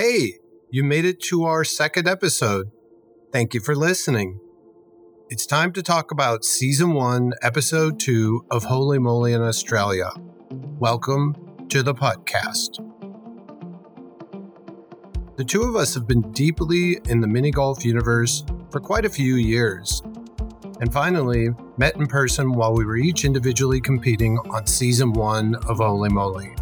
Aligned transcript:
Hey, 0.00 0.34
you 0.70 0.84
made 0.84 1.04
it 1.04 1.20
to 1.22 1.42
our 1.42 1.64
second 1.64 2.06
episode. 2.06 2.70
Thank 3.32 3.52
you 3.52 3.58
for 3.58 3.74
listening. 3.74 4.38
It's 5.28 5.44
time 5.44 5.72
to 5.72 5.82
talk 5.82 6.12
about 6.12 6.44
Season 6.44 6.92
1, 6.92 7.32
Episode 7.42 7.98
2 7.98 8.46
of 8.48 8.62
Holy 8.62 9.00
Moly 9.00 9.32
in 9.32 9.42
Australia. 9.42 10.12
Welcome 10.78 11.34
to 11.70 11.82
the 11.82 11.96
podcast. 11.96 12.78
The 15.36 15.42
two 15.42 15.62
of 15.62 15.74
us 15.74 15.94
have 15.94 16.06
been 16.06 16.30
deeply 16.30 17.00
in 17.08 17.20
the 17.20 17.26
mini 17.26 17.50
golf 17.50 17.84
universe 17.84 18.44
for 18.70 18.78
quite 18.78 19.04
a 19.04 19.10
few 19.10 19.34
years, 19.34 20.00
and 20.80 20.92
finally 20.92 21.48
met 21.76 21.96
in 21.96 22.06
person 22.06 22.52
while 22.52 22.72
we 22.72 22.84
were 22.84 22.98
each 22.98 23.24
individually 23.24 23.80
competing 23.80 24.38
on 24.50 24.64
Season 24.64 25.12
1 25.12 25.56
of 25.66 25.78
Holy 25.78 26.08
Moly. 26.08 26.54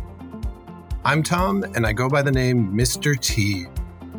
I'm 1.07 1.23
Tom, 1.23 1.63
and 1.77 1.87
I 1.87 1.93
go 1.93 2.09
by 2.09 2.21
the 2.21 2.33
name 2.33 2.73
Mr. 2.73 3.17
T. 3.17 3.67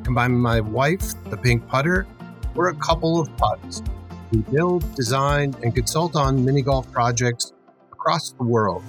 Combined 0.05 0.35
with 0.35 0.41
my 0.41 0.61
wife, 0.61 1.21
the 1.25 1.35
Pink 1.35 1.67
Putter, 1.67 2.07
we're 2.55 2.69
a 2.69 2.75
couple 2.75 3.19
of 3.19 3.27
putts. 3.35 3.83
We 4.31 4.37
build, 4.37 4.95
design, 4.95 5.53
and 5.61 5.75
consult 5.75 6.15
on 6.15 6.45
mini 6.45 6.61
golf 6.61 6.89
projects 6.93 7.51
across 7.91 8.31
the 8.31 8.45
world. 8.45 8.85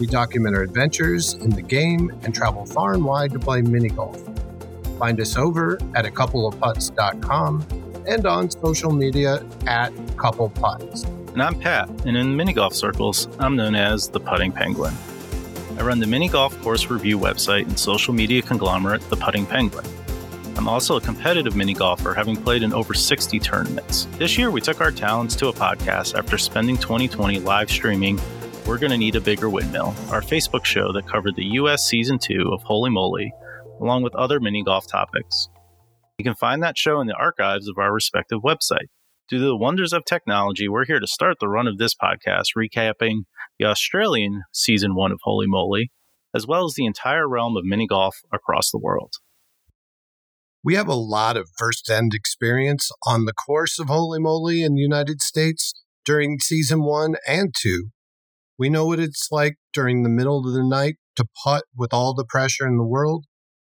We 0.00 0.08
document 0.08 0.56
our 0.56 0.62
adventures 0.62 1.34
in 1.34 1.50
the 1.50 1.62
game 1.62 2.10
and 2.24 2.34
travel 2.34 2.66
far 2.66 2.94
and 2.94 3.04
wide 3.04 3.30
to 3.34 3.38
play 3.38 3.62
mini 3.62 3.90
golf. 3.90 4.20
Find 4.98 5.20
us 5.20 5.36
over 5.36 5.78
at 5.94 6.04
a 6.04 6.10
couple 6.10 6.48
of 6.48 6.56
coupleofputts.com 6.56 8.04
and 8.08 8.26
on 8.26 8.50
social 8.50 8.90
media 8.90 9.46
at 9.68 9.92
Couple 10.16 10.50
Putts. 10.50 11.04
And 11.04 11.40
I'm 11.40 11.56
Pat, 11.60 11.88
and 12.04 12.16
in 12.16 12.36
mini 12.36 12.52
golf 12.52 12.74
circles, 12.74 13.28
I'm 13.38 13.54
known 13.54 13.76
as 13.76 14.08
the 14.08 14.18
Putting 14.18 14.50
Penguin. 14.50 14.92
I 15.78 15.82
run 15.82 16.00
the 16.00 16.08
mini 16.08 16.28
golf 16.28 16.60
course 16.60 16.90
review 16.90 17.20
website 17.20 17.62
and 17.62 17.78
social 17.78 18.12
media 18.12 18.42
conglomerate, 18.42 19.00
The 19.10 19.16
Putting 19.16 19.46
Penguin. 19.46 19.86
I'm 20.56 20.66
also 20.66 20.96
a 20.96 21.00
competitive 21.00 21.54
mini 21.54 21.72
golfer, 21.72 22.14
having 22.14 22.34
played 22.34 22.64
in 22.64 22.72
over 22.72 22.94
60 22.94 23.38
tournaments. 23.38 24.08
This 24.18 24.36
year, 24.36 24.50
we 24.50 24.60
took 24.60 24.80
our 24.80 24.90
talents 24.90 25.36
to 25.36 25.46
a 25.46 25.52
podcast 25.52 26.18
after 26.18 26.36
spending 26.36 26.78
2020 26.78 27.38
live 27.38 27.70
streaming 27.70 28.18
We're 28.66 28.78
Gonna 28.78 28.96
Need 28.96 29.14
a 29.14 29.20
Bigger 29.20 29.48
Windmill, 29.48 29.94
our 30.10 30.20
Facebook 30.20 30.64
show 30.64 30.92
that 30.94 31.06
covered 31.06 31.36
the 31.36 31.44
US 31.44 31.86
Season 31.86 32.18
2 32.18 32.50
of 32.52 32.60
Holy 32.64 32.90
Moly, 32.90 33.32
along 33.80 34.02
with 34.02 34.16
other 34.16 34.40
mini 34.40 34.64
golf 34.64 34.88
topics. 34.88 35.48
You 36.18 36.24
can 36.24 36.34
find 36.34 36.60
that 36.64 36.76
show 36.76 37.00
in 37.00 37.06
the 37.06 37.14
archives 37.14 37.68
of 37.68 37.78
our 37.78 37.92
respective 37.92 38.40
website. 38.42 38.88
Due 39.28 39.38
to 39.38 39.44
the 39.44 39.56
wonders 39.56 39.92
of 39.92 40.06
technology, 40.06 40.68
we're 40.68 40.86
here 40.86 41.00
to 41.00 41.06
start 41.06 41.36
the 41.38 41.48
run 41.48 41.66
of 41.66 41.76
this 41.76 41.94
podcast, 41.94 42.56
recapping 42.56 43.24
the 43.58 43.66
Australian 43.66 44.44
season 44.52 44.94
one 44.94 45.12
of 45.12 45.18
Holy 45.22 45.46
Moly, 45.46 45.92
as 46.34 46.46
well 46.46 46.64
as 46.64 46.72
the 46.74 46.86
entire 46.86 47.28
realm 47.28 47.54
of 47.54 47.62
mini 47.62 47.86
golf 47.86 48.16
across 48.32 48.70
the 48.70 48.78
world. 48.78 49.16
We 50.64 50.76
have 50.76 50.88
a 50.88 50.94
lot 50.94 51.36
of 51.36 51.50
first 51.58 51.90
end 51.90 52.14
experience 52.14 52.90
on 53.06 53.26
the 53.26 53.34
course 53.34 53.78
of 53.78 53.88
Holy 53.88 54.18
Moly 54.18 54.62
in 54.62 54.74
the 54.74 54.80
United 54.80 55.20
States 55.20 55.74
during 56.06 56.38
season 56.38 56.82
one 56.82 57.16
and 57.26 57.54
two. 57.54 57.90
We 58.58 58.70
know 58.70 58.86
what 58.86 58.98
it's 58.98 59.28
like 59.30 59.56
during 59.74 60.04
the 60.04 60.08
middle 60.08 60.38
of 60.38 60.54
the 60.54 60.64
night 60.64 60.96
to 61.16 61.26
putt 61.44 61.64
with 61.76 61.92
all 61.92 62.14
the 62.14 62.24
pressure 62.24 62.66
in 62.66 62.78
the 62.78 62.82
world. 62.82 63.26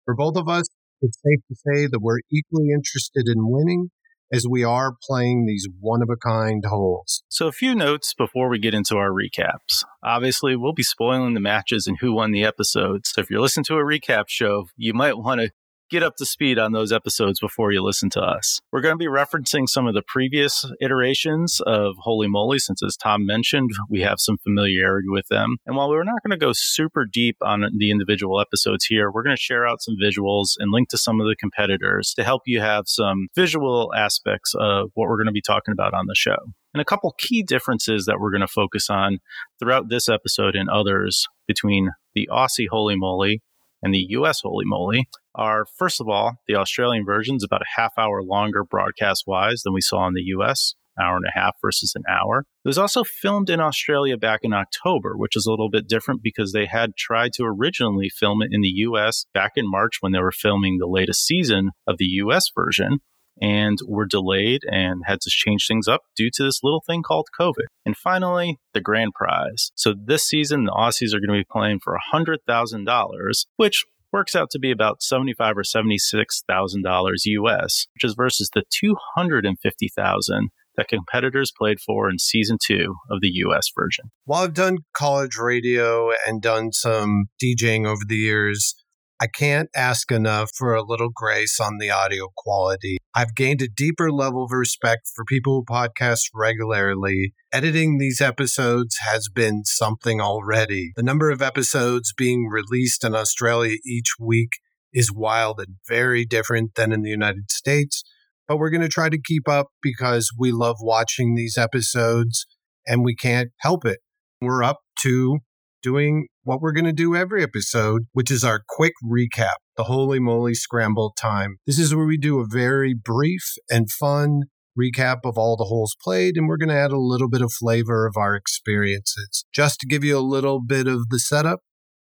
For 0.06 0.16
both 0.16 0.36
of 0.36 0.50
us, 0.50 0.66
it's 1.00 1.20
safe 1.24 1.42
to 1.48 1.56
say 1.56 1.86
that 1.92 2.02
we're 2.02 2.22
equally 2.32 2.70
interested 2.74 3.28
in 3.28 3.52
winning 3.52 3.92
as 4.34 4.48
we 4.50 4.64
are 4.64 4.96
playing 5.08 5.46
these 5.46 5.68
one 5.80 6.02
of 6.02 6.10
a 6.10 6.18
kind 6.18 6.64
holes. 6.68 7.24
So, 7.30 7.48
a 7.48 7.52
few 7.52 7.76
notes 7.76 8.14
before 8.18 8.50
we 8.50 8.58
get 8.58 8.74
into 8.74 8.96
our 8.96 9.12
recaps. 9.12 9.84
Obviously, 10.04 10.56
we'll 10.56 10.74
be 10.74 10.84
spoiling 10.84 11.36
the 11.36 11.40
matches 11.40 11.86
and 11.86 11.98
who 12.02 12.16
won 12.16 12.32
the 12.32 12.44
episodes. 12.44 13.12
So, 13.14 13.22
if 13.22 13.30
you're 13.30 13.42
listening 13.42 13.66
to 13.66 13.76
a 13.76 13.86
recap 13.86 14.26
show, 14.28 14.66
you 14.76 14.94
might 14.94 15.18
want 15.18 15.42
to 15.42 15.52
get 15.94 16.02
up 16.04 16.16
to 16.16 16.26
speed 16.26 16.58
on 16.58 16.72
those 16.72 16.92
episodes 16.92 17.40
before 17.40 17.72
you 17.72 17.80
listen 17.80 18.10
to 18.10 18.20
us. 18.20 18.60
We're 18.72 18.82
going 18.82 18.96
to 18.96 18.98
be 18.98 19.06
referencing 19.06 19.70
some 19.70 19.86
of 19.86 19.94
the 19.94 20.02
previous 20.02 20.66
iterations 20.82 21.62
of 21.68 21.94
Holy 22.00 22.28
Moly, 22.28 22.58
since 22.58 22.82
as 22.82 22.98
Tom 22.98 23.28
mentioned, 23.28 23.70
we 23.92 24.02
have 24.02 24.16
some 24.18 24.40
familiarity 24.40 25.08
with 25.08 25.28
them. 25.28 25.58
And 25.68 25.76
while 25.76 25.90
we're 25.90 26.04
not 26.04 26.24
going 26.26 26.38
to 26.38 26.44
go 26.44 26.52
super 26.52 27.06
deep 27.06 27.38
on 27.44 27.64
the 27.78 27.92
individual 27.92 28.42
episodes 28.42 28.86
here, 28.86 29.12
we're 29.12 29.22
going 29.22 29.36
to 29.36 29.42
share 29.42 29.68
out 29.68 29.84
some 29.84 29.96
visuals 30.04 30.54
and 30.58 30.72
link 30.72 30.90
to 30.90 30.98
some 30.98 31.22
of 31.22 31.28
the 31.28 31.36
competitors 31.36 32.16
to 32.16 32.24
help 32.24 32.42
you 32.48 32.60
have 32.60 32.86
some 32.88 33.28
visual 33.36 33.94
aspects 33.96 34.56
of 34.60 34.90
what 34.96 35.08
we're 35.08 35.18
going 35.18 35.28
to 35.28 35.32
be 35.32 35.44
talking 35.46 35.74
about 35.74 35.94
on 35.94 36.08
the 36.08 36.16
show. 36.16 36.38
And 36.74 36.82
a 36.82 36.86
couple 36.86 37.14
key 37.20 37.44
differences 37.44 38.06
that 38.06 38.20
we're 38.20 38.32
going 38.32 38.42
to 38.42 38.48
focus 38.48 38.90
on 38.90 39.20
throughout 39.60 39.90
this 39.90 40.10
episode 40.10 40.56
and 40.56 40.72
others 40.72 41.28
between 41.48 41.92
the 42.16 42.28
Aussie 42.32 42.68
Holy 42.68 42.96
Moly 42.96 43.44
and 43.84 43.94
the 43.94 44.08
US 44.10 44.40
Holy 44.42 44.66
Moly 44.66 45.08
are, 45.36 45.66
first 45.78 46.00
of 46.00 46.08
all, 46.08 46.36
the 46.48 46.56
Australian 46.56 47.06
version 47.06 47.36
is 47.36 47.44
about 47.44 47.62
a 47.62 47.80
half 47.80 47.92
hour 47.98 48.24
longer 48.24 48.64
broadcast 48.64 49.26
wise 49.28 49.62
than 49.64 49.74
we 49.74 49.82
saw 49.82 50.08
in 50.08 50.14
the 50.14 50.24
US, 50.38 50.76
hour 51.00 51.18
and 51.18 51.26
a 51.26 51.38
half 51.38 51.56
versus 51.62 51.94
an 51.96 52.04
hour. 52.10 52.46
It 52.64 52.68
was 52.68 52.78
also 52.78 53.04
filmed 53.04 53.50
in 53.50 53.60
Australia 53.60 54.18
back 54.18 54.40
in 54.44 54.54
October, 54.54 55.18
which 55.18 55.36
is 55.36 55.46
a 55.46 55.52
little 55.52 55.70
bit 55.70 55.88
different 55.88 56.22
because 56.24 56.54
they 56.54 56.66
had 56.66 56.96
tried 56.98 57.34
to 57.34 57.44
originally 57.44 58.10
film 58.10 58.42
it 58.42 58.50
in 58.52 58.62
the 58.62 58.74
US 58.88 59.26
back 59.34 59.52
in 59.56 59.70
March 59.70 59.98
when 60.00 60.14
they 60.14 60.22
were 60.22 60.32
filming 60.32 60.78
the 60.78 60.88
latest 60.88 61.26
season 61.26 61.72
of 61.86 61.98
the 61.98 62.06
US 62.06 62.46
version 62.56 63.00
and 63.42 63.78
were 63.88 64.06
delayed 64.06 64.62
and 64.70 65.02
had 65.06 65.22
to 65.22 65.30
change 65.30 65.66
things 65.68 65.88
up 65.88 66.02
due 66.16 66.30
to 66.34 66.44
this 66.44 66.60
little 66.64 66.84
thing 66.86 67.04
called 67.04 67.28
COVID. 67.40 67.66
And 67.86 67.98
finally, 67.98 68.60
the 68.74 68.82
grand 68.82 69.14
prize. 69.14 69.72
So 69.76 69.94
this 69.94 70.24
season, 70.24 70.66
the 70.66 70.72
Aussies 70.72 71.14
are 71.14 71.20
going 71.20 71.38
to 71.38 71.44
be 71.44 71.48
playing 71.50 71.80
for 71.84 71.98
$100,000, 72.14 73.46
which 73.58 73.84
works 74.14 74.36
out 74.36 74.50
to 74.52 74.60
be 74.60 74.72
about 74.72 75.02
seventy-five 75.02 75.58
or 75.58 75.64
seventy-six 75.64 76.44
thousand 76.48 76.84
dollars 76.84 77.26
US, 77.26 77.88
which 77.96 78.04
is 78.04 78.14
versus 78.16 78.50
the 78.54 78.64
two 78.70 78.96
hundred 79.16 79.46
and 79.46 79.58
fifty 79.60 79.90
thousand 79.94 80.50
that 80.78 80.88
competitors 80.88 81.52
played 81.56 81.80
for 81.80 82.10
in 82.10 82.18
season 82.18 82.58
two 82.64 82.96
of 83.10 83.20
the 83.22 83.30
US 83.46 83.68
version. 83.78 84.06
While 84.26 84.44
I've 84.44 84.54
done 84.54 84.78
college 84.94 85.38
radio 85.38 86.12
and 86.28 86.42
done 86.42 86.72
some 86.72 87.26
DJing 87.44 87.86
over 87.86 88.02
the 88.08 88.16
years, 88.16 88.76
I 89.24 89.28
can't 89.28 89.70
ask 89.74 90.12
enough 90.12 90.52
for 90.54 90.76
a 90.76 90.84
little 90.84 91.08
grace 91.08 91.58
on 91.58 91.78
the 91.78 91.90
audio 91.90 92.28
quality. 92.36 92.98
I've 93.16 93.36
gained 93.36 93.62
a 93.62 93.70
deeper 93.70 94.12
level 94.12 94.44
of 94.44 94.52
respect 94.52 95.04
for 95.16 95.24
people 95.24 95.64
who 95.66 95.74
podcast 95.74 96.24
regularly. 96.36 97.34
Editing 97.54 98.00
these 98.00 98.20
episodes 98.20 98.98
has 98.98 99.30
been 99.34 99.64
something 99.64 100.20
already. 100.20 100.92
The 100.98 101.04
number 101.04 101.30
of 101.30 101.42
episodes 101.42 102.12
being 102.12 102.50
released 102.52 103.06
in 103.06 103.16
Australia 103.16 103.78
each 103.86 104.16
week 104.20 104.50
is 104.92 105.10
wild 105.10 105.62
and 105.62 105.78
very 105.88 106.26
different 106.26 106.76
than 106.76 106.92
in 106.92 107.02
the 107.02 107.10
United 107.10 107.50
States. 107.50 108.04
But 108.46 108.58
we're 108.58 108.72
going 108.72 108.82
to 108.82 108.90
try 108.90 109.08
to 109.08 109.22
keep 109.22 109.48
up 109.48 109.68
because 109.82 110.32
we 110.38 110.52
love 110.52 110.76
watching 110.82 111.36
these 111.36 111.58
episodes 111.58 112.46
and 112.86 113.06
we 113.06 113.16
can't 113.16 113.52
help 113.62 113.86
it. 113.86 114.00
We're 114.42 114.64
up 114.64 114.82
to 115.04 115.40
doing 115.84 116.28
what 116.44 116.62
we're 116.62 116.72
going 116.72 116.86
to 116.86 116.94
do 116.94 117.16
every 117.16 117.44
episode, 117.44 118.04
which 118.14 118.32
is 118.32 118.44
our 118.44 118.64
quick 118.68 118.94
recap, 119.04 119.56
the 119.78 119.84
holy 119.84 120.20
moly 120.20 120.56
scramble 120.56 121.14
time. 121.16 121.58
This 121.68 121.78
is 121.78 121.94
where 121.94 122.06
we 122.06 122.18
do 122.18 122.40
a 122.40 122.48
very 122.50 122.96
brief 122.96 123.54
and 123.70 123.92
fun 123.92 124.44
recap 124.80 125.20
of 125.24 125.38
all 125.38 125.56
the 125.56 125.66
holes 125.66 125.96
played, 126.04 126.36
and 126.36 126.48
we're 126.48 126.58
going 126.58 126.70
to 126.70 126.76
add 126.76 126.92
a 126.92 126.98
little 126.98 127.30
bit 127.30 127.42
of 127.42 127.52
flavor 127.52 128.08
of 128.08 128.18
our 128.18 128.36
experiences. 128.36 129.46
Just 129.54 129.80
to 129.82 129.88
give 129.88 130.04
you 130.04 130.18
a 130.18 130.20
little 130.20 130.60
bit 130.60 130.88
of 130.88 131.10
the 131.10 131.20
setup, 131.20 131.60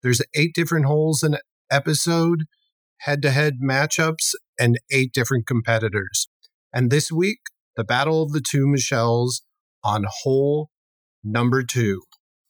there's 0.01 0.21
eight 0.35 0.55
different 0.55 0.85
holes 0.85 1.21
in 1.21 1.37
episode, 1.69 2.45
head 3.01 3.21
to 3.21 3.31
head 3.31 3.55
matchups, 3.63 4.33
and 4.59 4.79
eight 4.91 5.11
different 5.13 5.45
competitors. 5.45 6.27
And 6.73 6.89
this 6.89 7.11
week, 7.11 7.39
the 7.75 7.83
Battle 7.83 8.23
of 8.23 8.31
the 8.31 8.41
Two 8.41 8.65
Michelles 8.67 9.41
on 9.83 10.05
hole 10.23 10.69
number 11.23 11.63
two. 11.63 12.01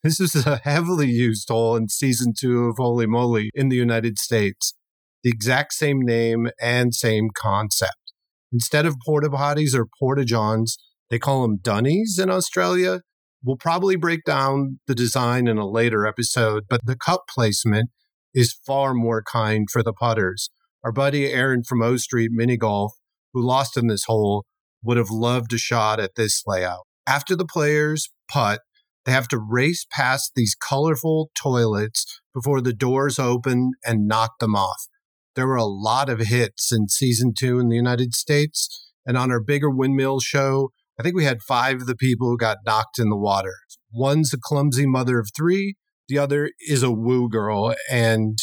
This 0.05 0.19
is 0.19 0.45
a 0.45 0.61
heavily 0.63 1.09
used 1.09 1.49
hole 1.49 1.75
in 1.75 1.89
season 1.89 2.33
two 2.39 2.66
of 2.66 2.75
Holy 2.77 3.07
Moly 3.07 3.49
in 3.55 3.69
the 3.69 3.75
United 3.75 4.19
States. 4.19 4.75
The 5.23 5.31
exact 5.31 5.73
same 5.73 5.99
name 5.99 6.51
and 6.61 6.93
same 6.93 7.29
concept. 7.35 8.13
Instead 8.53 8.85
of 8.85 8.97
porta 9.03 9.29
potties 9.29 9.73
or 9.73 9.87
porta 9.99 10.23
johns, 10.23 10.78
they 11.09 11.17
call 11.17 11.41
them 11.41 11.57
dunnies 11.59 12.19
in 12.22 12.29
Australia. 12.29 13.02
We'll 13.43 13.57
probably 13.57 13.96
break 13.96 14.19
down 14.28 14.79
the 14.85 14.93
design 14.93 15.47
in 15.47 15.57
a 15.57 15.67
later 15.67 16.05
episode, 16.05 16.66
but 16.69 16.81
the 16.85 16.96
cup 16.96 17.22
placement 17.28 17.90
is 18.31 18.59
far 18.63 18.93
more 18.93 19.23
kind 19.23 19.66
for 19.72 19.81
the 19.81 19.91
putters. 19.91 20.51
Our 20.84 20.91
buddy 20.91 21.34
Aaron 21.34 21.63
from 21.63 21.81
O 21.81 21.97
Street 21.97 22.29
Mini 22.31 22.58
Golf, 22.58 22.93
who 23.34 23.43
lost 23.43 23.75
in 23.75 23.87
this 23.87 24.03
hole, 24.03 24.46
would 24.84 24.97
have 24.97 25.09
loved 25.09 25.51
a 25.51 25.58
shot 25.58 25.99
at 25.99 26.11
this 26.16 26.43
layout. 26.46 26.84
After 27.08 27.35
the 27.35 27.43
players 27.43 28.09
putt, 28.29 28.59
they 29.05 29.11
have 29.11 29.28
to 29.29 29.37
race 29.37 29.85
past 29.90 30.31
these 30.35 30.55
colorful 30.55 31.29
toilets 31.35 32.22
before 32.34 32.59
the 32.61 32.73
doors 32.73 33.19
open 33.19 33.72
and 33.85 34.07
knock 34.07 34.40
them 34.40 34.55
off. 34.55 34.87
There 35.35 35.47
were 35.47 35.55
a 35.55 35.66
lot 35.66 36.09
of 36.09 36.19
hits 36.19 36.72
in 36.72 36.87
season 36.87 37.34
two 37.37 37.59
in 37.59 37.69
the 37.69 37.75
United 37.75 38.13
States. 38.13 38.91
And 39.05 39.17
on 39.17 39.31
our 39.31 39.41
bigger 39.41 39.69
windmill 39.69 40.19
show, 40.19 40.72
I 40.99 41.03
think 41.03 41.16
we 41.16 41.25
had 41.25 41.41
five 41.41 41.81
of 41.81 41.87
the 41.87 41.96
people 41.96 42.29
who 42.29 42.37
got 42.37 42.59
knocked 42.66 42.97
in 42.97 43.09
the 43.09 43.17
water. 43.17 43.53
One's 43.93 44.34
a 44.34 44.37
clumsy 44.41 44.87
mother 44.87 45.19
of 45.19 45.29
three, 45.35 45.75
the 46.08 46.17
other 46.17 46.51
is 46.67 46.84
a 46.84 46.91
woo 46.91 47.29
girl. 47.29 47.75
And 47.90 48.37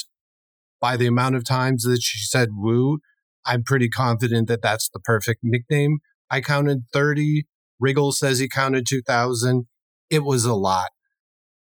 by 0.80 0.96
the 0.96 1.06
amount 1.06 1.36
of 1.36 1.44
times 1.44 1.84
that 1.84 2.02
she 2.02 2.18
said 2.18 2.50
woo, 2.52 2.98
I'm 3.44 3.64
pretty 3.64 3.88
confident 3.88 4.48
that 4.48 4.62
that's 4.62 4.88
the 4.88 5.00
perfect 5.00 5.40
nickname. 5.42 5.98
I 6.30 6.40
counted 6.40 6.84
30. 6.92 7.44
Riggle 7.82 8.12
says 8.12 8.38
he 8.38 8.48
counted 8.48 8.86
2,000. 8.86 9.66
It 10.12 10.24
was 10.24 10.44
a 10.44 10.52
lot. 10.52 10.90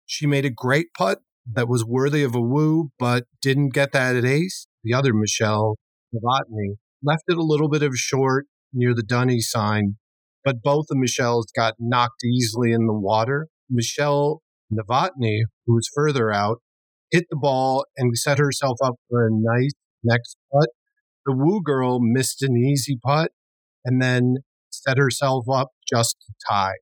She 0.07 0.25
made 0.25 0.45
a 0.45 0.51
great 0.51 0.95
putt 0.97 1.19
that 1.45 1.67
was 1.67 1.85
worthy 1.85 2.23
of 2.23 2.37
a 2.37 2.41
woo, 2.41 2.91
but 2.97 3.25
didn't 3.43 3.75
get 3.75 3.91
that 3.91 4.15
at 4.15 4.25
ace. 4.25 4.69
The 4.85 4.95
other 4.95 5.13
Michelle, 5.13 5.75
Novotny, 6.15 6.77
left 7.03 7.25
it 7.27 7.37
a 7.37 7.43
little 7.43 7.69
bit 7.69 7.83
of 7.83 7.97
short 7.97 8.47
near 8.73 8.95
the 8.95 9.03
Dunny 9.03 9.41
sign, 9.41 9.97
but 10.45 10.63
both 10.63 10.87
of 10.89 10.99
Michelle's 10.99 11.51
got 11.51 11.75
knocked 11.81 12.23
easily 12.25 12.71
in 12.71 12.87
the 12.87 12.95
water. 12.95 13.49
Michelle 13.69 14.43
Novotny, 14.73 15.41
who 15.67 15.75
was 15.75 15.91
further 15.93 16.31
out, 16.31 16.59
hit 17.11 17.25
the 17.31 17.37
ball 17.37 17.87
and 17.97 18.17
set 18.17 18.39
herself 18.39 18.79
up 18.81 18.95
for 19.11 19.27
a 19.27 19.31
nice 19.33 19.73
next 20.05 20.37
putt. 20.53 20.69
The 21.27 21.35
Woo 21.35 21.61
girl 21.61 21.99
missed 22.01 22.41
an 22.45 22.57
easy 22.57 23.01
putt 23.05 23.33
and 23.85 24.01
then 24.01 24.37
set 24.71 24.97
herself 24.97 25.47
up 25.53 25.71
just 25.93 26.15
to 26.25 26.35
tie. 26.49 26.77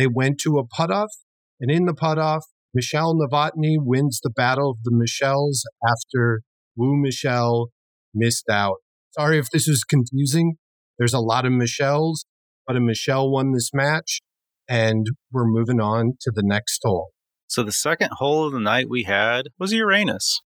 They 0.00 0.06
went 0.06 0.40
to 0.44 0.56
a 0.56 0.66
putt 0.66 0.90
off, 0.90 1.12
and 1.60 1.70
in 1.70 1.84
the 1.84 1.92
putt 1.92 2.18
off, 2.18 2.46
Michelle 2.72 3.14
Novotny 3.14 3.76
wins 3.76 4.18
the 4.22 4.30
Battle 4.30 4.70
of 4.70 4.78
the 4.82 4.90
Michelles 4.90 5.64
after 5.86 6.40
Woo 6.74 6.96
Michelle 6.96 7.68
missed 8.14 8.48
out. 8.48 8.76
Sorry 9.10 9.36
if 9.36 9.50
this 9.50 9.68
is 9.68 9.84
confusing. 9.84 10.54
There's 10.98 11.12
a 11.12 11.20
lot 11.20 11.44
of 11.44 11.52
Michelles, 11.52 12.24
but 12.66 12.76
a 12.76 12.80
Michelle 12.80 13.30
won 13.30 13.52
this 13.52 13.74
match, 13.74 14.22
and 14.66 15.06
we're 15.30 15.44
moving 15.44 15.82
on 15.82 16.14
to 16.22 16.32
the 16.34 16.42
next 16.42 16.80
hole. 16.82 17.10
So 17.46 17.62
the 17.62 17.70
second 17.70 18.12
hole 18.12 18.46
of 18.46 18.54
the 18.54 18.58
night 18.58 18.86
we 18.88 19.02
had 19.02 19.48
was 19.58 19.74
Uranus. 19.74 20.40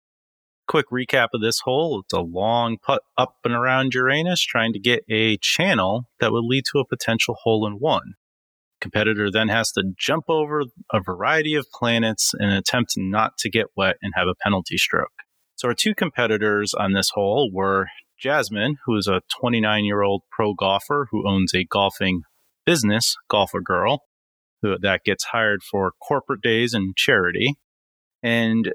Quick 0.66 0.87
recap 0.90 1.28
of 1.34 1.43
this 1.43 1.60
hole 1.64 2.00
it's 2.00 2.14
a 2.14 2.22
long 2.22 2.78
putt 2.82 3.02
up 3.19 3.34
and 3.44 3.52
around 3.52 3.93
Uranus 3.93 4.40
trying 4.40 4.72
to 4.72 4.81
get 4.81 5.02
a 5.10 5.37
channel 5.43 6.05
that 6.20 6.32
would 6.32 6.44
lead 6.44 6.64
to 6.72 6.78
a 6.78 6.87
potential 6.87 7.37
hole 7.43 7.66
in 7.66 7.75
one. 7.75 8.14
Competitor 8.82 9.31
then 9.31 9.49
has 9.49 9.73
to 9.73 9.84
jump 9.96 10.25
over 10.29 10.64
a 10.93 11.00
variety 11.00 11.55
of 11.55 11.70
planets 11.73 12.32
in 12.38 12.49
an 12.49 12.56
attempt 12.56 12.94
not 12.96 13.38
to 13.38 13.49
get 13.49 13.69
wet 13.76 13.96
and 14.02 14.12
have 14.17 14.26
a 14.26 14.34
penalty 14.43 14.76
stroke. 14.76 15.12
So 15.55 15.69
our 15.69 15.75
two 15.75 15.94
competitors 15.94 16.75
on 16.75 16.93
this 16.93 17.11
hole 17.14 17.50
were 17.52 17.87
Jasmine, 18.19 18.76
who 18.84 18.96
is 18.96 19.06
a 19.06 19.23
29 19.40 19.84
year 19.84 20.02
old 20.02 20.23
pro 20.31 20.52
golfer 20.52 21.06
who 21.11 21.29
owns 21.29 21.55
a 21.55 21.64
golfing 21.64 22.23
business, 22.67 23.17
Golfer 23.31 23.61
Girl, 23.61 24.02
who, 24.61 24.76
that 24.81 25.05
gets 25.05 25.25
hired 25.25 25.62
for 25.62 25.93
corporate 26.06 26.40
days 26.43 26.75
and 26.75 26.96
charity. 26.96 27.55
And 28.23 28.73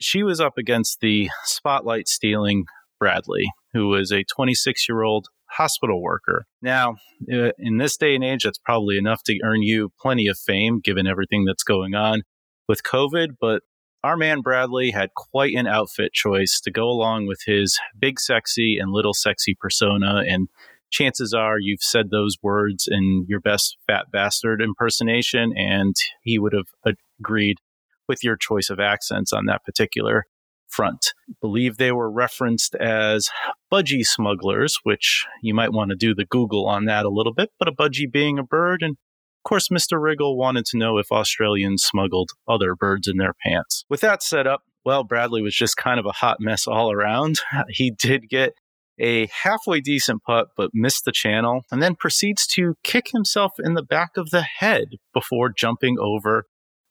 she 0.00 0.22
was 0.22 0.40
up 0.40 0.58
against 0.58 1.00
the 1.00 1.30
spotlight 1.44 2.06
stealing 2.06 2.64
Bradley, 2.98 3.50
who 3.72 3.88
was 3.88 4.10
a 4.10 4.24
26 4.24 4.88
year 4.88 5.02
old 5.02 5.28
hospital 5.50 6.02
worker. 6.02 6.46
Now, 6.62 6.96
uh, 7.32 7.50
in 7.58 7.78
this 7.78 7.96
day 7.96 8.14
and 8.14 8.24
age, 8.24 8.44
that's 8.44 8.58
probably 8.58 8.98
enough 8.98 9.22
to 9.24 9.38
earn 9.42 9.62
you 9.62 9.92
plenty 10.00 10.26
of 10.26 10.38
fame 10.38 10.80
given 10.82 11.06
everything 11.06 11.44
that's 11.44 11.62
going 11.62 11.94
on 11.94 12.22
with 12.68 12.82
COVID. 12.82 13.36
But 13.40 13.62
our 14.04 14.16
man 14.16 14.40
Bradley 14.40 14.90
had 14.90 15.14
quite 15.14 15.54
an 15.54 15.66
outfit 15.66 16.12
choice 16.12 16.60
to 16.60 16.70
go 16.70 16.84
along 16.88 17.26
with 17.26 17.40
his 17.46 17.78
big 17.98 18.20
sexy 18.20 18.78
and 18.78 18.92
little 18.92 19.14
sexy 19.14 19.56
persona. 19.58 20.22
And 20.26 20.48
chances 20.90 21.34
are 21.34 21.58
you've 21.58 21.82
said 21.82 22.10
those 22.10 22.36
words 22.42 22.88
in 22.90 23.26
your 23.28 23.40
best 23.40 23.76
fat 23.86 24.06
bastard 24.12 24.62
impersonation, 24.62 25.52
and 25.56 25.96
he 26.22 26.38
would 26.38 26.52
have 26.52 26.94
agreed 27.20 27.58
with 28.06 28.24
your 28.24 28.36
choice 28.36 28.70
of 28.70 28.80
accents 28.80 29.32
on 29.32 29.46
that 29.46 29.64
particular 29.64 30.24
front. 30.68 31.12
Believe 31.40 31.76
they 31.76 31.92
were 31.92 32.10
referenced 32.10 32.74
as 32.76 33.30
budgie 33.72 34.04
smugglers, 34.04 34.78
which 34.82 35.26
you 35.42 35.54
might 35.54 35.72
want 35.72 35.90
to 35.90 35.96
do 35.96 36.14
the 36.14 36.24
Google 36.24 36.66
on 36.66 36.84
that 36.86 37.04
a 37.04 37.10
little 37.10 37.34
bit, 37.34 37.50
but 37.58 37.68
a 37.68 37.72
budgie 37.72 38.10
being 38.10 38.38
a 38.38 38.42
bird. 38.42 38.82
And 38.82 38.92
of 38.92 39.48
course, 39.48 39.68
Mr. 39.68 39.98
Riggle 39.98 40.36
wanted 40.36 40.66
to 40.66 40.78
know 40.78 40.98
if 40.98 41.10
Australians 41.10 41.82
smuggled 41.82 42.30
other 42.46 42.74
birds 42.74 43.08
in 43.08 43.16
their 43.16 43.34
pants. 43.44 43.84
With 43.88 44.00
that 44.00 44.22
set 44.22 44.46
up, 44.46 44.62
well, 44.84 45.04
Bradley 45.04 45.42
was 45.42 45.54
just 45.54 45.76
kind 45.76 46.00
of 46.00 46.06
a 46.06 46.12
hot 46.12 46.38
mess 46.40 46.66
all 46.66 46.90
around. 46.92 47.40
He 47.68 47.90
did 47.90 48.28
get 48.28 48.54
a 48.98 49.26
halfway 49.26 49.80
decent 49.80 50.22
putt, 50.22 50.48
but 50.56 50.70
missed 50.74 51.04
the 51.04 51.12
channel, 51.12 51.62
and 51.70 51.82
then 51.82 51.94
proceeds 51.94 52.46
to 52.48 52.74
kick 52.82 53.10
himself 53.12 53.52
in 53.58 53.74
the 53.74 53.82
back 53.82 54.16
of 54.16 54.30
the 54.30 54.42
head 54.42 54.96
before 55.14 55.50
jumping 55.50 55.98
over 56.00 56.46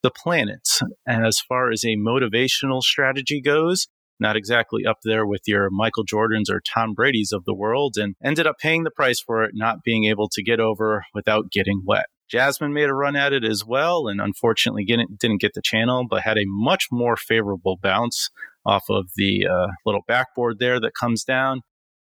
the 0.08 0.22
planets. 0.22 0.82
And 1.06 1.26
as 1.26 1.40
far 1.40 1.70
as 1.70 1.84
a 1.84 1.98
motivational 1.98 2.82
strategy 2.82 3.42
goes, 3.42 3.88
not 4.20 4.38
exactly 4.38 4.86
up 4.86 4.98
there 5.04 5.26
with 5.26 5.42
your 5.46 5.70
Michael 5.70 6.06
Jordans 6.06 6.50
or 6.50 6.62
Tom 6.62 6.94
Brady's 6.94 7.34
of 7.34 7.44
the 7.44 7.54
world, 7.54 7.96
and 7.98 8.16
ended 8.24 8.48
up 8.48 8.58
paying 8.60 8.84
the 8.84 8.92
price 8.92 9.20
for 9.20 9.44
it, 9.44 9.52
not 9.54 9.84
being 9.84 10.06
able 10.06 10.30
to 10.30 10.44
get 10.44 10.60
over 10.60 11.04
without 11.14 11.52
getting 11.52 11.84
wet. 11.86 12.06
Jasmine 12.30 12.74
made 12.74 12.90
a 12.90 12.94
run 12.94 13.16
at 13.16 13.34
it 13.34 13.44
as 13.44 13.64
well, 13.66 14.08
and 14.08 14.22
unfortunately 14.22 14.86
didn't 14.86 15.42
get 15.42 15.54
the 15.54 15.62
channel, 15.62 16.06
but 16.10 16.24
had 16.24 16.38
a 16.38 16.46
much 16.46 16.88
more 16.92 17.18
favorable 17.18 17.78
bounce 17.82 18.30
off 18.66 18.84
of 18.90 19.08
the 19.16 19.46
uh, 19.46 19.68
little 19.86 20.04
backboard 20.08 20.60
there 20.60 20.80
that 20.80 20.92
comes 21.00 21.24
down. 21.24 21.62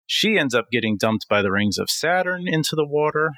She 0.07 0.39
ends 0.39 0.55
up 0.55 0.67
getting 0.71 0.97
dumped 0.99 1.27
by 1.29 1.43
the 1.43 1.51
rings 1.51 1.79
of 1.79 1.91
Saturn 1.91 2.47
into 2.47 2.77
the 2.77 2.87
water, 2.87 3.33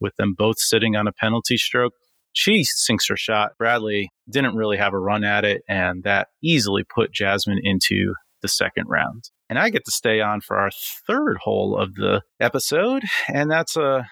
with 0.00 0.16
them 0.16 0.34
both 0.36 0.56
sitting 0.58 0.96
on 0.96 1.06
a 1.06 1.12
penalty 1.12 1.56
stroke. 1.56 1.94
She 2.32 2.64
sinks 2.64 3.08
her 3.08 3.16
shot. 3.16 3.52
Bradley 3.58 4.10
didn't 4.30 4.56
really 4.56 4.78
have 4.78 4.94
a 4.94 4.98
run 4.98 5.24
at 5.24 5.44
it, 5.44 5.62
and 5.68 6.02
that 6.04 6.28
easily 6.42 6.84
put 6.84 7.12
Jasmine 7.12 7.60
into 7.62 8.14
the 8.40 8.48
second 8.48 8.86
round. 8.88 9.30
And 9.48 9.58
I 9.58 9.70
get 9.70 9.84
to 9.84 9.90
stay 9.90 10.20
on 10.20 10.40
for 10.40 10.56
our 10.56 10.70
third 11.06 11.38
hole 11.42 11.76
of 11.78 11.94
the 11.94 12.22
episode, 12.40 13.02
and 13.28 13.50
that's 13.50 13.76
a 13.76 14.06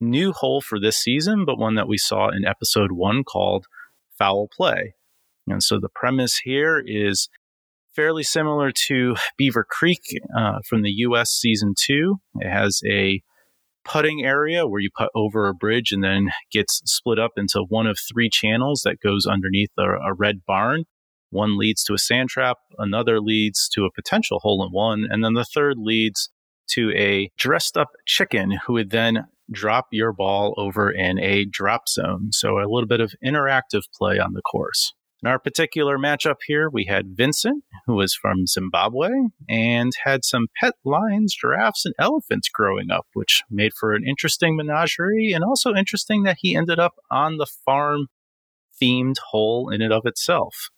new 0.00 0.32
hole 0.32 0.60
for 0.60 0.80
this 0.80 0.96
season, 0.96 1.44
but 1.44 1.58
one 1.58 1.74
that 1.74 1.88
we 1.88 1.98
saw 1.98 2.28
in 2.28 2.44
episode 2.44 2.92
one 2.92 3.24
called 3.24 3.66
Foul 4.18 4.48
Play. 4.54 4.94
And 5.46 5.62
so 5.62 5.78
the 5.78 5.88
premise 5.88 6.38
here 6.38 6.82
is 6.84 7.28
fairly 7.94 8.22
similar 8.22 8.70
to 8.72 9.16
Beaver 9.38 9.66
Creek 9.68 10.02
uh, 10.36 10.58
from 10.68 10.82
the 10.82 10.90
US 10.90 11.30
season 11.30 11.74
two. 11.78 12.16
It 12.36 12.50
has 12.50 12.80
a 12.86 13.22
putting 13.86 14.24
area 14.24 14.66
where 14.66 14.80
you 14.80 14.90
put 14.96 15.10
over 15.14 15.48
a 15.48 15.54
bridge 15.54 15.92
and 15.92 16.02
then 16.02 16.30
gets 16.52 16.82
split 16.84 17.18
up 17.18 17.32
into 17.36 17.64
one 17.68 17.86
of 17.86 17.98
three 17.98 18.28
channels 18.28 18.82
that 18.84 19.00
goes 19.00 19.26
underneath 19.26 19.70
a, 19.78 19.84
a 19.84 20.14
red 20.14 20.44
barn. 20.46 20.84
One 21.30 21.58
leads 21.58 21.82
to 21.84 21.94
a 21.94 21.98
sand 21.98 22.28
trap, 22.28 22.56
another 22.78 23.20
leads 23.20 23.68
to 23.70 23.84
a 23.84 23.92
potential 23.92 24.40
hole 24.40 24.64
in 24.64 24.70
one, 24.70 25.06
and 25.08 25.24
then 25.24 25.34
the 25.34 25.44
third 25.44 25.76
leads 25.78 26.30
to 26.70 26.92
a 26.92 27.30
dressed 27.38 27.76
up 27.76 27.88
chicken 28.06 28.58
who 28.66 28.74
would 28.74 28.90
then 28.90 29.24
drop 29.50 29.86
your 29.92 30.12
ball 30.12 30.54
over 30.56 30.90
in 30.90 31.18
a 31.20 31.44
drop 31.44 31.88
zone. 31.88 32.30
So 32.32 32.58
a 32.58 32.66
little 32.68 32.86
bit 32.86 33.00
of 33.00 33.12
interactive 33.24 33.82
play 33.96 34.18
on 34.18 34.32
the 34.32 34.42
course. 34.42 34.92
In 35.22 35.30
our 35.30 35.38
particular 35.38 35.98
matchup 35.98 36.36
here, 36.46 36.68
we 36.68 36.84
had 36.84 37.16
Vincent, 37.16 37.64
who 37.86 37.94
was 37.94 38.14
from 38.14 38.46
Zimbabwe 38.46 39.10
and 39.48 39.92
had 40.04 40.24
some 40.24 40.48
pet 40.60 40.74
lions, 40.84 41.34
giraffes, 41.34 41.86
and 41.86 41.94
elephants 41.98 42.50
growing 42.50 42.90
up, 42.90 43.06
which 43.14 43.42
made 43.50 43.72
for 43.72 43.94
an 43.94 44.04
interesting 44.06 44.56
menagerie 44.56 45.32
and 45.32 45.42
also 45.42 45.74
interesting 45.74 46.24
that 46.24 46.38
he 46.40 46.54
ended 46.54 46.78
up 46.78 46.96
on 47.10 47.38
the 47.38 47.46
farm 47.46 48.08
themed 48.80 49.16
hole 49.30 49.70
in 49.70 49.80
and 49.80 49.92
of 49.92 50.04
itself 50.04 50.68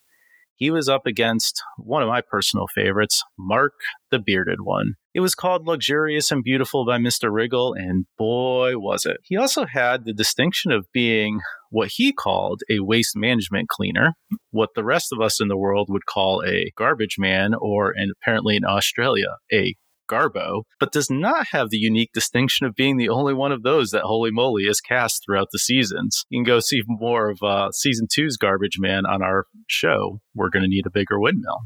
he 0.58 0.70
was 0.72 0.88
up 0.88 1.06
against 1.06 1.62
one 1.76 2.02
of 2.02 2.08
my 2.08 2.20
personal 2.20 2.66
favorites, 2.74 3.22
Mark 3.38 3.72
the 4.10 4.18
Bearded 4.18 4.60
One. 4.60 4.94
It 5.14 5.20
was 5.20 5.34
called 5.34 5.66
Luxurious 5.66 6.32
and 6.32 6.42
Beautiful 6.42 6.84
by 6.84 6.98
Mr. 6.98 7.30
Riggle, 7.30 7.74
and 7.76 8.06
boy, 8.18 8.76
was 8.76 9.06
it. 9.06 9.18
He 9.22 9.36
also 9.36 9.66
had 9.66 10.04
the 10.04 10.12
distinction 10.12 10.72
of 10.72 10.86
being 10.92 11.40
what 11.70 11.90
he 11.94 12.12
called 12.12 12.62
a 12.68 12.80
waste 12.80 13.16
management 13.16 13.68
cleaner, 13.68 14.14
what 14.50 14.70
the 14.74 14.84
rest 14.84 15.12
of 15.12 15.20
us 15.20 15.40
in 15.40 15.46
the 15.46 15.56
world 15.56 15.88
would 15.90 16.06
call 16.06 16.42
a 16.44 16.72
garbage 16.76 17.16
man, 17.18 17.54
or 17.54 17.92
and 17.96 18.10
apparently 18.10 18.56
in 18.56 18.64
Australia, 18.64 19.36
a 19.52 19.76
Garbo, 20.08 20.62
but 20.80 20.92
does 20.92 21.08
not 21.10 21.48
have 21.52 21.70
the 21.70 21.78
unique 21.78 22.10
distinction 22.12 22.66
of 22.66 22.74
being 22.74 22.96
the 22.96 23.08
only 23.08 23.34
one 23.34 23.52
of 23.52 23.62
those 23.62 23.90
that 23.90 24.02
Holy 24.02 24.30
Moly 24.30 24.64
is 24.64 24.80
cast 24.80 25.22
throughout 25.24 25.48
the 25.52 25.58
seasons. 25.58 26.24
You 26.28 26.38
can 26.38 26.44
go 26.44 26.60
see 26.60 26.82
more 26.86 27.30
of 27.30 27.38
uh, 27.42 27.70
season 27.72 28.06
two's 28.12 28.36
Garbage 28.36 28.78
Man 28.78 29.04
on 29.06 29.22
our 29.22 29.46
show. 29.68 30.20
We're 30.34 30.50
going 30.50 30.64
to 30.64 30.68
need 30.68 30.86
a 30.86 30.90
bigger 30.90 31.20
windmill. 31.20 31.60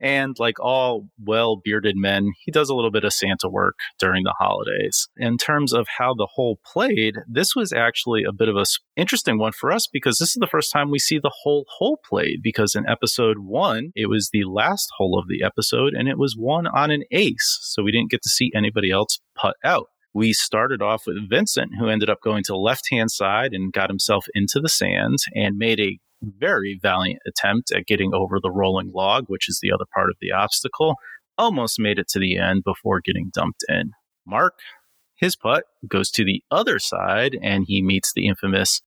And 0.00 0.36
like 0.38 0.60
all 0.60 1.08
well 1.24 1.60
bearded 1.62 1.96
men, 1.96 2.32
he 2.44 2.52
does 2.52 2.68
a 2.68 2.74
little 2.74 2.90
bit 2.90 3.04
of 3.04 3.12
Santa 3.12 3.48
work 3.48 3.76
during 3.98 4.24
the 4.24 4.34
holidays. 4.38 5.08
In 5.16 5.38
terms 5.38 5.72
of 5.72 5.86
how 5.98 6.14
the 6.14 6.28
hole 6.34 6.58
played, 6.64 7.16
this 7.28 7.54
was 7.54 7.72
actually 7.72 8.24
a 8.24 8.32
bit 8.32 8.48
of 8.48 8.56
a 8.56 8.64
interesting 8.96 9.38
one 9.38 9.52
for 9.52 9.72
us 9.72 9.86
because 9.90 10.18
this 10.18 10.30
is 10.30 10.38
the 10.40 10.46
first 10.46 10.72
time 10.72 10.90
we 10.90 10.98
see 10.98 11.18
the 11.18 11.32
whole 11.42 11.64
hole 11.78 11.98
played. 12.08 12.40
Because 12.42 12.74
in 12.74 12.88
episode 12.88 13.38
one, 13.40 13.92
it 13.94 14.08
was 14.08 14.30
the 14.32 14.44
last 14.44 14.88
hole 14.98 15.18
of 15.18 15.28
the 15.28 15.44
episode 15.44 15.94
and 15.94 16.08
it 16.08 16.18
was 16.18 16.36
one 16.36 16.66
on 16.66 16.90
an 16.90 17.04
ace. 17.10 17.58
So 17.62 17.82
we 17.82 17.92
didn't 17.92 18.10
get 18.10 18.22
to 18.22 18.28
see 18.28 18.50
anybody 18.54 18.90
else 18.90 19.20
putt 19.36 19.56
out 19.64 19.88
we 20.14 20.32
started 20.32 20.80
off 20.80 21.02
with 21.06 21.28
Vincent, 21.28 21.72
who 21.78 21.88
ended 21.88 22.08
up 22.08 22.22
going 22.22 22.44
to 22.44 22.52
the 22.52 22.56
left 22.56 22.88
hand 22.90 23.10
side 23.10 23.52
and 23.52 23.72
got 23.72 23.90
himself 23.90 24.26
into 24.32 24.60
the 24.60 24.68
sand 24.68 25.18
and 25.34 25.58
made 25.58 25.80
a 25.80 25.98
very 26.38 26.78
valiant 26.80 27.20
attempt 27.26 27.72
at 27.72 27.86
getting 27.86 28.12
over 28.14 28.38
the 28.40 28.50
rolling 28.50 28.92
log, 28.92 29.24
which 29.28 29.48
is 29.48 29.58
the 29.62 29.72
other 29.72 29.84
part 29.94 30.10
of 30.10 30.16
the 30.20 30.32
obstacle. 30.32 30.96
almost 31.36 31.80
made 31.80 31.98
it 31.98 32.06
to 32.08 32.20
the 32.20 32.38
end 32.38 32.62
before 32.64 33.00
getting 33.00 33.30
dumped 33.34 33.64
in. 33.68 33.90
Mark, 34.26 34.54
his 35.16 35.36
putt 35.36 35.64
goes 35.88 36.10
to 36.12 36.24
the 36.24 36.42
other 36.50 36.78
side 36.78 37.36
and 37.42 37.64
he 37.66 37.82
meets 37.82 38.12
the 38.12 38.26
infamous 38.26 38.82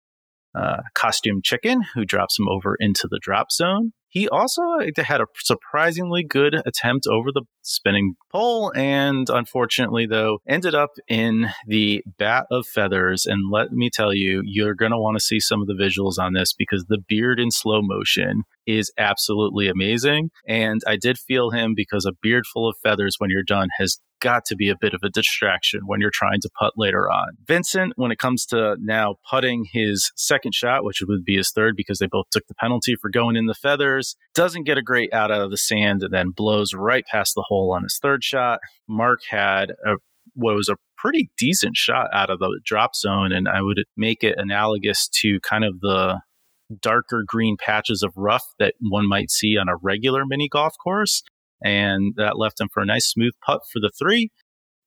uh, 0.55 0.83
costume 0.95 1.41
chicken 1.43 1.83
who 1.95 2.05
drops 2.05 2.39
him 2.39 2.49
over 2.49 2.77
into 2.79 3.09
the 3.11 3.19
drop 3.21 3.51
zone. 3.51 3.93
He 4.09 4.29
also 4.29 4.63
had 4.97 5.21
a 5.21 5.27
surprisingly 5.37 6.25
good 6.25 6.61
attempt 6.65 7.07
over 7.07 7.33
the 7.33 7.43
spinning 7.63 8.15
pole, 8.33 8.73
and 8.75 9.29
unfortunately, 9.29 10.07
though, 10.07 10.39
ended 10.49 10.75
up 10.75 10.91
in 11.09 11.49
the 11.67 12.03
bat 12.19 12.47
of 12.51 12.67
feathers. 12.67 13.27
And 13.27 13.51
let 13.51 13.73
me 13.73 13.91
tell 13.93 14.15
you, 14.15 14.43
you're 14.45 14.75
going 14.75 14.93
to 14.93 14.99
want 14.99 15.17
to 15.17 15.25
see 15.25 15.41
some 15.41 15.61
of 15.61 15.67
the 15.67 15.75
visuals 15.75 16.19
on 16.19 16.33
this 16.33 16.53
because 16.53 16.87
the 16.89 17.03
beard 17.07 17.41
in 17.41 17.51
slow 17.51 17.83
motion 17.83 18.45
is 18.67 18.93
absolutely 18.99 19.69
amazing. 19.69 20.31
And 20.49 20.81
I 20.87 20.97
did 20.97 21.19
feel 21.19 21.51
him 21.51 21.75
because 21.77 22.05
a 22.05 22.13
beard 22.21 22.45
full 22.47 22.69
of 22.69 22.77
feathers 22.83 23.17
when 23.19 23.31
you're 23.31 23.43
done 23.43 23.69
has 23.79 23.99
got 24.21 24.45
to 24.47 24.57
be 24.57 24.69
a 24.69 24.77
bit 24.81 24.95
of 24.95 25.01
a 25.05 25.11
distraction 25.11 25.81
when 25.87 26.01
you're 26.01 26.11
trying 26.13 26.41
to 26.41 26.51
putt 26.59 26.75
later 26.77 27.11
on. 27.11 27.37
Vincent, 27.47 27.93
when 27.97 28.11
it 28.11 28.19
comes 28.19 28.47
to 28.47 28.77
now 28.81 29.17
putting 29.31 29.67
his 29.73 30.11
second 30.17 30.55
shot, 30.55 30.85
which 30.85 31.03
would 31.07 31.25
be 31.25 31.37
his 31.37 31.51
third 31.51 31.75
because 31.77 31.99
they 31.99 32.07
both 32.07 32.27
took 32.31 32.47
the 32.47 32.55
penalty 32.55 32.95
for 33.01 33.11
going 33.11 33.37
in 33.37 33.47
the 33.47 33.55
feathers, 33.55 34.17
doesn't 34.35 34.65
get 34.65 34.79
a 34.79 34.83
great 34.83 35.13
out 35.13 35.31
of 35.31 35.51
the 35.51 35.57
sand 35.57 36.03
and 36.03 36.13
then 36.13 36.31
blows 36.31 36.75
right 36.75 37.05
past 37.11 37.35
the 37.35 37.45
hole 37.47 37.73
on 37.73 37.83
his 37.83 37.99
third 38.01 38.25
shot. 38.25 38.61
Mark 38.89 39.21
had 39.31 39.71
a 39.85 39.97
what 40.35 40.55
was 40.55 40.69
a 40.69 40.77
pretty 40.99 41.31
decent 41.39 41.77
shot 41.77 42.09
out 42.13 42.31
of 42.31 42.39
the 42.39 42.61
drop 42.65 42.95
zone, 42.95 43.33
and 43.33 43.49
I 43.49 43.63
would 43.63 43.85
make 43.97 44.23
it 44.23 44.35
analogous 44.39 45.09
to 45.21 45.41
kind 45.41 45.65
of 45.65 45.81
the 45.81 46.21
darker 46.83 47.23
green 47.27 47.57
patches 47.59 48.03
of 48.03 48.13
rough 48.17 48.45
that 48.59 48.75
one 48.81 49.09
might 49.09 49.31
see 49.31 49.57
on 49.57 49.69
a 49.69 49.77
regular 49.77 50.25
mini 50.27 50.49
golf 50.49 50.75
course 50.83 51.23
and 51.63 52.15
that 52.17 52.39
left 52.39 52.61
him 52.61 52.69
for 52.73 52.83
a 52.83 52.87
nice 52.87 53.11
smooth 53.11 53.33
putt 53.45 53.63
for 53.73 53.81
the 53.81 53.91
three. 53.99 54.31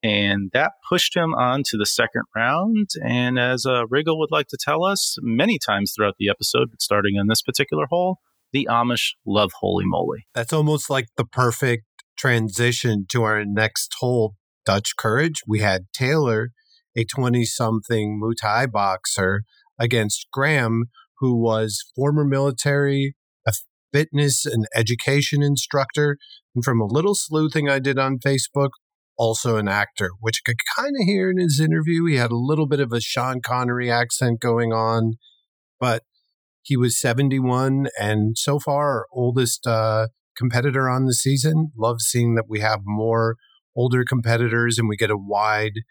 And 0.02 0.50
that 0.54 0.74
pushed 0.88 1.16
him 1.16 1.34
on 1.34 1.64
to 1.66 1.78
the 1.78 1.86
second 1.86 2.24
round. 2.36 2.90
And 3.04 3.38
as 3.38 3.66
uh, 3.66 3.84
Riggle 3.92 4.18
would 4.18 4.32
like 4.32 4.48
to 4.48 4.58
tell 4.60 4.86
us 4.86 5.18
many 5.22 5.60
times 5.60 5.94
throughout 5.94 6.16
the 6.18 6.30
episode, 6.30 6.70
but 6.72 6.82
starting 6.82 7.18
on 7.18 7.28
this 7.28 7.42
particular 7.42 7.86
hole, 7.90 8.20
the 8.54 8.68
Amish 8.70 9.14
love 9.26 9.52
holy 9.60 9.86
moly. 9.86 10.26
That's 10.34 10.54
almost 10.54 10.90
like 10.90 11.08
the 11.18 11.26
perfect 11.26 11.84
transition 12.18 13.06
to 13.10 13.24
our 13.24 13.44
next 13.46 13.94
hole, 14.00 14.36
Dutch 14.66 14.96
Courage. 14.98 15.42
We 15.46 15.60
had 15.60 15.88
Taylor, 15.94 16.52
a 16.96 17.04
20 17.04 17.46
something 17.46 18.20
Muay 18.22 18.34
Thai 18.42 18.66
boxer, 18.68 19.44
against 19.80 20.28
Graham, 20.32 20.86
who 21.20 21.36
was 21.36 21.84
former 21.96 22.26
military, 22.26 23.16
fitness 23.92 24.46
and 24.46 24.66
education 24.76 25.42
instructor, 25.42 26.18
and 26.56 26.64
from 26.64 26.82
a 26.82 26.86
little 26.86 27.16
sleuthing 27.16 27.70
I 27.70 27.80
did 27.80 27.98
on 27.98 28.20
Facebook, 28.20 28.70
also 29.18 29.58
an 29.58 29.68
actor, 29.68 30.12
which 30.20 30.42
I 30.42 30.50
could 30.50 30.58
kind 30.78 30.96
of 30.96 31.06
hear 31.06 31.30
in 31.30 31.38
his 31.38 31.60
interview. 31.60 32.06
He 32.06 32.16
had 32.16 32.32
a 32.32 32.38
little 32.38 32.68
bit 32.68 32.80
of 32.80 32.94
a 32.94 33.02
Sean 33.02 33.42
Connery 33.42 33.92
accent 33.92 34.40
going 34.40 34.72
on, 34.72 35.16
but 35.80 36.04
he 36.62 36.78
was 36.78 37.00
71 37.00 37.88
and 38.00 38.38
so 38.38 38.60
far 38.60 38.90
our 38.90 39.08
oldest 39.12 39.68
uh, 39.68 40.08
competitor 40.38 40.90
on 40.90 41.06
the 41.06 41.14
season. 41.14 41.72
Love 41.78 42.00
seeing 42.00 42.36
that 42.36 42.50
we 42.50 42.62
have 42.62 42.80
more 42.86 43.36
older 43.76 44.06
competitors 44.08 44.78
and 44.78 44.88
we 44.88 44.96
get 44.96 45.12
a 45.12 45.18
wide 45.18 45.82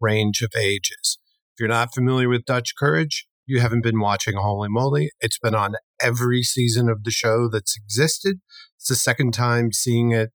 range 0.00 0.42
of 0.42 0.50
ages. 0.58 1.18
If 1.54 1.60
you're 1.60 1.68
not 1.68 1.94
familiar 1.94 2.28
with 2.28 2.44
Dutch 2.44 2.72
Courage, 2.78 3.26
you 3.52 3.60
haven't 3.60 3.82
been 3.82 4.00
watching 4.00 4.34
Holy 4.36 4.70
Moly. 4.70 5.10
It's 5.20 5.38
been 5.38 5.54
on 5.54 5.74
every 6.00 6.42
season 6.42 6.88
of 6.88 7.04
the 7.04 7.10
show 7.10 7.50
that's 7.50 7.76
existed. 7.76 8.40
It's 8.78 8.88
the 8.88 8.94
second 8.94 9.34
time 9.34 9.72
seeing 9.72 10.10
it 10.10 10.30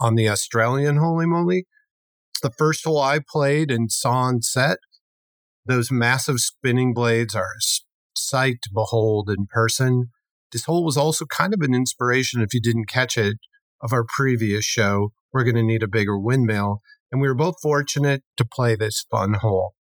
on 0.00 0.16
the 0.16 0.28
Australian 0.28 0.96
Holy 0.96 1.24
Moly. 1.24 1.66
It's 2.32 2.40
the 2.40 2.50
first 2.50 2.84
hole 2.84 3.00
I 3.00 3.20
played 3.20 3.70
and 3.70 3.92
saw 3.92 4.14
on 4.22 4.42
set. 4.42 4.78
Those 5.64 5.92
massive 5.92 6.40
spinning 6.40 6.92
blades 6.92 7.36
are 7.36 7.44
a 7.44 7.62
sight 8.16 8.56
to 8.64 8.70
behold 8.74 9.30
in 9.30 9.46
person. 9.46 10.10
This 10.50 10.64
hole 10.64 10.84
was 10.84 10.96
also 10.96 11.24
kind 11.24 11.54
of 11.54 11.60
an 11.60 11.76
inspiration, 11.76 12.42
if 12.42 12.52
you 12.52 12.60
didn't 12.60 12.88
catch 12.88 13.16
it, 13.16 13.36
of 13.80 13.92
our 13.92 14.04
previous 14.04 14.64
show. 14.64 15.12
We're 15.32 15.44
going 15.44 15.54
to 15.54 15.62
need 15.62 15.84
a 15.84 15.88
bigger 15.88 16.18
windmill. 16.18 16.82
And 17.12 17.20
we 17.20 17.28
were 17.28 17.36
both 17.36 17.60
fortunate 17.62 18.24
to 18.36 18.44
play 18.44 18.74
this 18.74 19.06
fun 19.08 19.34
hole 19.34 19.74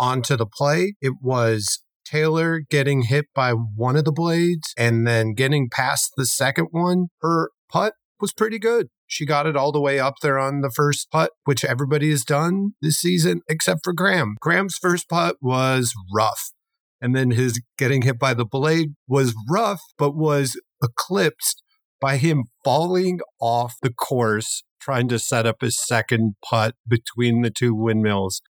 onto 0.00 0.36
the 0.36 0.46
play. 0.46 0.96
It 1.00 1.14
was 1.22 1.81
Taylor 2.12 2.60
getting 2.60 3.04
hit 3.04 3.26
by 3.34 3.52
one 3.52 3.96
of 3.96 4.04
the 4.04 4.12
blades 4.12 4.74
and 4.76 5.06
then 5.06 5.32
getting 5.32 5.70
past 5.70 6.10
the 6.14 6.26
second 6.26 6.68
one. 6.70 7.06
Her 7.22 7.50
putt 7.70 7.94
was 8.20 8.34
pretty 8.34 8.58
good. 8.58 8.88
She 9.06 9.24
got 9.24 9.46
it 9.46 9.56
all 9.56 9.72
the 9.72 9.80
way 9.80 9.98
up 9.98 10.16
there 10.20 10.38
on 10.38 10.60
the 10.60 10.70
first 10.70 11.10
putt, 11.10 11.30
which 11.44 11.64
everybody 11.64 12.10
has 12.10 12.22
done 12.22 12.72
this 12.82 12.98
season 12.98 13.40
except 13.48 13.80
for 13.82 13.94
Graham. 13.94 14.36
Graham's 14.40 14.76
first 14.76 15.08
putt 15.08 15.36
was 15.40 15.94
rough. 16.14 16.52
And 17.00 17.16
then 17.16 17.30
his 17.30 17.62
getting 17.78 18.02
hit 18.02 18.18
by 18.18 18.34
the 18.34 18.44
blade 18.44 18.90
was 19.08 19.34
rough, 19.48 19.80
but 19.96 20.14
was 20.14 20.60
eclipsed 20.84 21.62
by 21.98 22.18
him 22.18 22.44
falling 22.62 23.20
off 23.40 23.76
the 23.80 23.92
course 23.92 24.64
trying 24.82 25.08
to 25.08 25.18
set 25.18 25.46
up 25.46 25.62
his 25.62 25.82
second 25.82 26.34
putt 26.44 26.74
between 26.86 27.40
the 27.40 27.50
two 27.50 27.74
windmills 27.74 28.42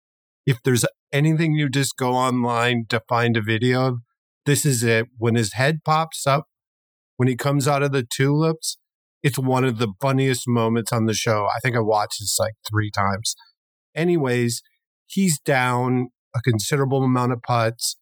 if 0.48 0.58
there's 0.64 0.86
anything 1.14 1.54
you 1.54 1.70
just 1.70 1.98
go 1.98 2.14
online 2.14 2.86
to 2.90 3.02
find 3.08 3.38
a 3.38 3.42
video 3.42 3.88
of, 3.88 3.98
this 4.46 4.66
is 4.66 4.84
it. 4.84 5.08
When 5.18 5.36
his 5.36 5.54
head 5.54 5.80
pops 5.86 6.26
up, 6.26 6.46
when 7.18 7.28
he 7.28 7.36
comes 7.36 7.68
out 7.68 7.84
of 7.84 7.92
the 7.92 8.04
tulips, 8.04 8.78
it's 9.24 9.38
one 9.38 9.64
of 9.64 9.78
the 9.78 9.94
funniest 10.02 10.44
moments 10.48 10.92
on 10.92 11.06
the 11.06 11.14
show. 11.14 11.46
I 11.46 11.60
think 11.60 11.76
I 11.76 11.80
watched 11.80 12.20
this 12.20 12.38
like 12.40 12.54
three 12.70 12.90
times. 12.90 13.36
Anyways, 13.96 14.62
he's 15.06 15.40
down 15.40 16.10
a 16.36 16.42
considerable 16.42 17.04
amount 17.04 17.34
of 17.34 17.42
putts. 17.44 17.98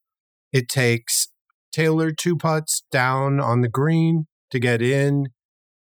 It 0.53 0.69
takes 0.69 1.27
Taylor 1.71 2.11
two 2.11 2.37
putts 2.37 2.83
down 2.91 3.39
on 3.39 3.61
the 3.61 3.69
green 3.69 4.27
to 4.51 4.59
get 4.59 4.81
in. 4.81 5.27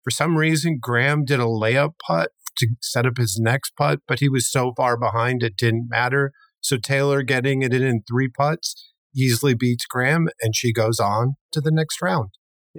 For 0.03 0.11
some 0.11 0.37
reason, 0.37 0.79
Graham 0.79 1.25
did 1.25 1.39
a 1.39 1.43
layup 1.43 1.93
putt 2.07 2.29
to 2.57 2.67
set 2.81 3.05
up 3.05 3.17
his 3.17 3.37
next 3.41 3.73
putt, 3.75 3.99
but 4.07 4.19
he 4.19 4.29
was 4.29 4.49
so 4.49 4.73
far 4.77 4.97
behind 4.97 5.43
it 5.43 5.57
didn't 5.57 5.87
matter. 5.89 6.31
So 6.65 6.77
Taylor 6.77 7.21
getting 7.21 7.61
it 7.61 7.73
in 7.75 8.01
three 8.07 8.27
putts 8.27 8.91
easily 9.15 9.53
beats 9.53 9.85
Graham, 9.85 10.29
and 10.41 10.55
she 10.55 10.73
goes 10.73 10.99
on 10.99 11.35
to 11.51 11.61
the 11.61 11.69
next 11.69 12.01
round. 12.01 12.31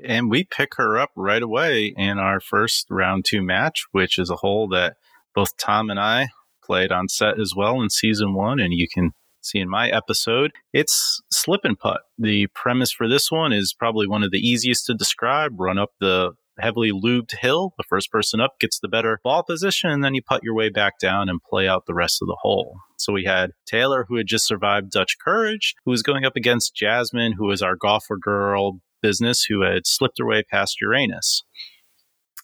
And 0.05 0.29
we 0.29 0.43
pick 0.43 0.71
her 0.77 0.99
up 0.99 1.11
right 1.15 1.41
away 1.41 1.95
in 1.97 2.19
our 2.19 2.41
first 2.41 2.87
round 2.91 3.25
two 3.25 3.43
match, 3.43 3.85
which 3.93 4.19
is 4.19 4.29
a 4.29 4.37
hole 4.37 4.67
that 4.71 4.97
both 5.37 5.57
Tom 5.57 5.89
and 5.89 6.01
I 6.01 6.31
played 6.65 6.91
on 6.91 7.09
set 7.09 7.39
as 7.39 7.53
well 7.57 7.81
in 7.81 7.89
season 7.89 8.35
one. 8.35 8.59
And 8.59 8.75
you 8.75 8.89
can 8.93 9.13
see 9.41 9.61
in 9.61 9.69
my 9.69 9.89
episode, 9.89 10.51
it's 10.73 11.23
slip 11.31 11.61
and 11.63 11.79
putt. 11.79 12.01
The 12.19 12.49
premise 12.49 12.91
for 12.91 13.09
this 13.09 13.31
one 13.31 13.53
is 13.53 13.73
probably 13.73 14.09
one 14.09 14.25
of 14.25 14.33
the 14.33 14.41
easiest 14.41 14.87
to 14.87 14.95
describe. 14.95 15.53
Run 15.61 15.79
up 15.79 15.91
the 16.01 16.33
heavily 16.59 16.91
lubed 16.93 17.39
hill. 17.39 17.73
The 17.77 17.85
first 17.89 18.11
person 18.11 18.41
up 18.41 18.59
gets 18.61 18.79
the 18.79 18.89
better 18.89 19.21
ball 19.23 19.43
position, 19.43 19.91
and 19.91 20.03
then 20.03 20.15
you 20.15 20.23
put 20.23 20.43
your 20.43 20.55
way 20.55 20.69
back 20.71 20.99
down 20.99 21.29
and 21.29 21.43
play 21.43 21.69
out 21.69 21.87
the 21.87 21.95
rest 21.95 22.21
of 22.23 22.29
the 22.29 22.39
hole. 22.41 22.77
So 22.99 23.13
we 23.13 23.25
had 23.25 23.51
Taylor, 23.67 24.07
who 24.09 24.17
had 24.17 24.27
just 24.27 24.47
survived 24.47 24.91
Dutch 24.91 25.17
Courage, 25.23 25.75
who 25.85 25.91
was 25.91 26.03
going 26.03 26.25
up 26.25 26.37
against 26.37 26.75
Jasmine, 26.75 27.35
who 27.39 27.47
was 27.47 27.63
our 27.63 27.77
golfer 27.77 28.17
girl 28.17 28.81
business, 29.03 29.45
who 29.45 29.63
had 29.63 29.87
slipped 29.87 30.19
her 30.19 30.27
way 30.27 30.43
past 30.43 30.81
Uranus. 30.81 31.45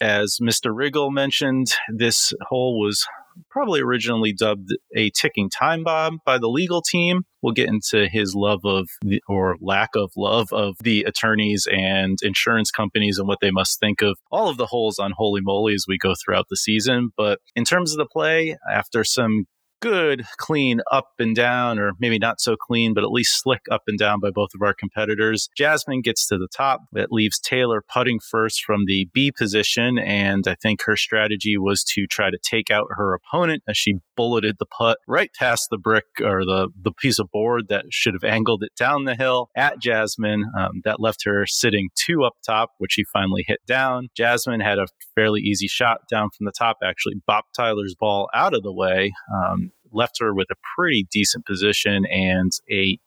As 0.00 0.38
Mr. 0.42 0.75
Riggle 0.75 1.12
mentioned, 1.12 1.73
this 1.88 2.33
hole 2.49 2.78
was 2.78 3.07
probably 3.51 3.81
originally 3.81 4.33
dubbed 4.33 4.71
a 4.97 5.11
ticking 5.11 5.51
time 5.51 5.85
bomb 5.85 6.21
by 6.25 6.39
the 6.39 6.49
legal 6.49 6.83
team. 6.83 7.23
We'll 7.43 7.53
get 7.53 7.69
into 7.69 8.09
his 8.09 8.35
love 8.35 8.61
of 8.65 8.89
the, 9.03 9.21
or 9.29 9.57
lack 9.61 9.91
of 9.97 10.12
love 10.17 10.49
of 10.53 10.77
the 10.81 11.03
attorneys 11.03 11.67
and 11.71 12.19
insurance 12.23 12.71
companies 12.71 13.19
and 13.19 13.27
what 13.27 13.39
they 13.41 13.51
must 13.51 13.81
think 13.81 14.01
of 14.01 14.19
all 14.31 14.49
of 14.49 14.57
the 14.57 14.67
holes 14.67 14.99
on 14.99 15.12
Holy 15.17 15.41
Moly 15.43 15.75
as 15.75 15.87
we 15.89 15.99
go 15.99 16.15
throughout 16.15 16.47
the 16.51 16.57
season. 16.57 17.11
But 17.17 17.41
in 17.57 17.65
terms 17.65 17.93
of 17.93 17.99
the 17.99 18.07
play, 18.07 18.57
after 18.73 19.03
some 19.05 19.47
good, 19.83 20.25
clean 20.39 20.81
up 20.91 21.09
and 21.19 21.35
down, 21.35 21.79
or 21.79 21.93
maybe 21.99 22.19
not 22.19 22.41
so 22.41 22.57
clean, 22.57 22.95
but 22.95 23.03
at 23.05 23.11
least 23.11 23.43
slick 23.43 23.62
up 23.71 23.83
and 23.89 23.99
down 23.99 24.21
by 24.21 24.31
both 24.31 24.51
of 24.55 24.62
our 24.62 24.73
competitors. 24.73 25.51
Jasmine 25.57 26.01
gets 26.01 26.27
to 26.29 26.39
the 26.39 26.49
top. 26.57 26.83
That 26.93 27.12
leaves 27.12 27.41
Taylor 27.41 27.83
putting 27.93 28.21
first 28.21 28.65
from 28.65 28.85
the 28.87 29.09
B 29.12 29.33
position. 29.33 29.99
And 29.99 30.47
I 30.47 30.55
think 30.55 30.83
her 30.85 30.97
strategy 30.97 31.59
was 31.59 31.83
to 31.95 32.07
try 32.07 32.31
to 32.31 32.39
take 32.43 32.71
out 32.71 32.87
her 32.91 33.12
opponent 33.12 33.65
as 33.69 33.77
she 33.77 33.97
bulleted 34.17 34.57
the 34.59 34.67
putt 34.67 34.99
right 35.09 35.31
past 35.37 35.67
the 35.71 35.79
brick 35.79 36.05
or 36.23 36.45
the, 36.45 36.69
the 36.81 36.93
piece 36.93 37.19
of 37.19 37.29
board 37.33 37.65
that 37.69 37.87
should 37.91 38.15
have 38.15 38.25
angled 38.25 38.62
it 38.62 38.73
down 38.77 39.05
the 39.05 39.17
hill 39.17 39.49
at 39.57 39.81
Jasmine. 39.81 40.45
Um, 40.57 40.81
that 40.85 41.01
left 41.01 41.25
her 41.25 41.45
sitting 41.47 41.89
two 41.97 42.23
up 42.23 42.35
top, 42.47 42.71
which 42.79 42.93
she 42.93 43.05
finally 43.12 43.45
hit 43.47 43.61
down. 43.67 44.09
Jasmine 44.17 44.61
had 44.61 44.79
a 44.79 44.87
fairly 45.17 45.41
easy 45.41 45.67
shot 45.67 46.03
down 46.09 46.29
from 46.37 46.45
the 46.45 46.53
top, 46.57 46.77
actually 46.85 47.17
bopped 47.29 47.53
Tyler's 47.57 47.97
ball 47.99 48.29
out 48.33 48.55
of 48.55 48.62
the 48.62 48.73
way. 48.73 49.12
Um, 49.35 49.72
left 49.92 50.18
her 50.20 50.34
with 50.34 50.49
a 50.50 50.56
pretty 50.76 51.06
decent 51.11 51.46
position 51.46 52.04
and 52.06 52.52
a 52.70 52.99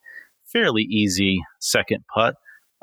fairly 0.46 0.84
easy 0.84 1.42
second 1.60 2.04
putt 2.14 2.36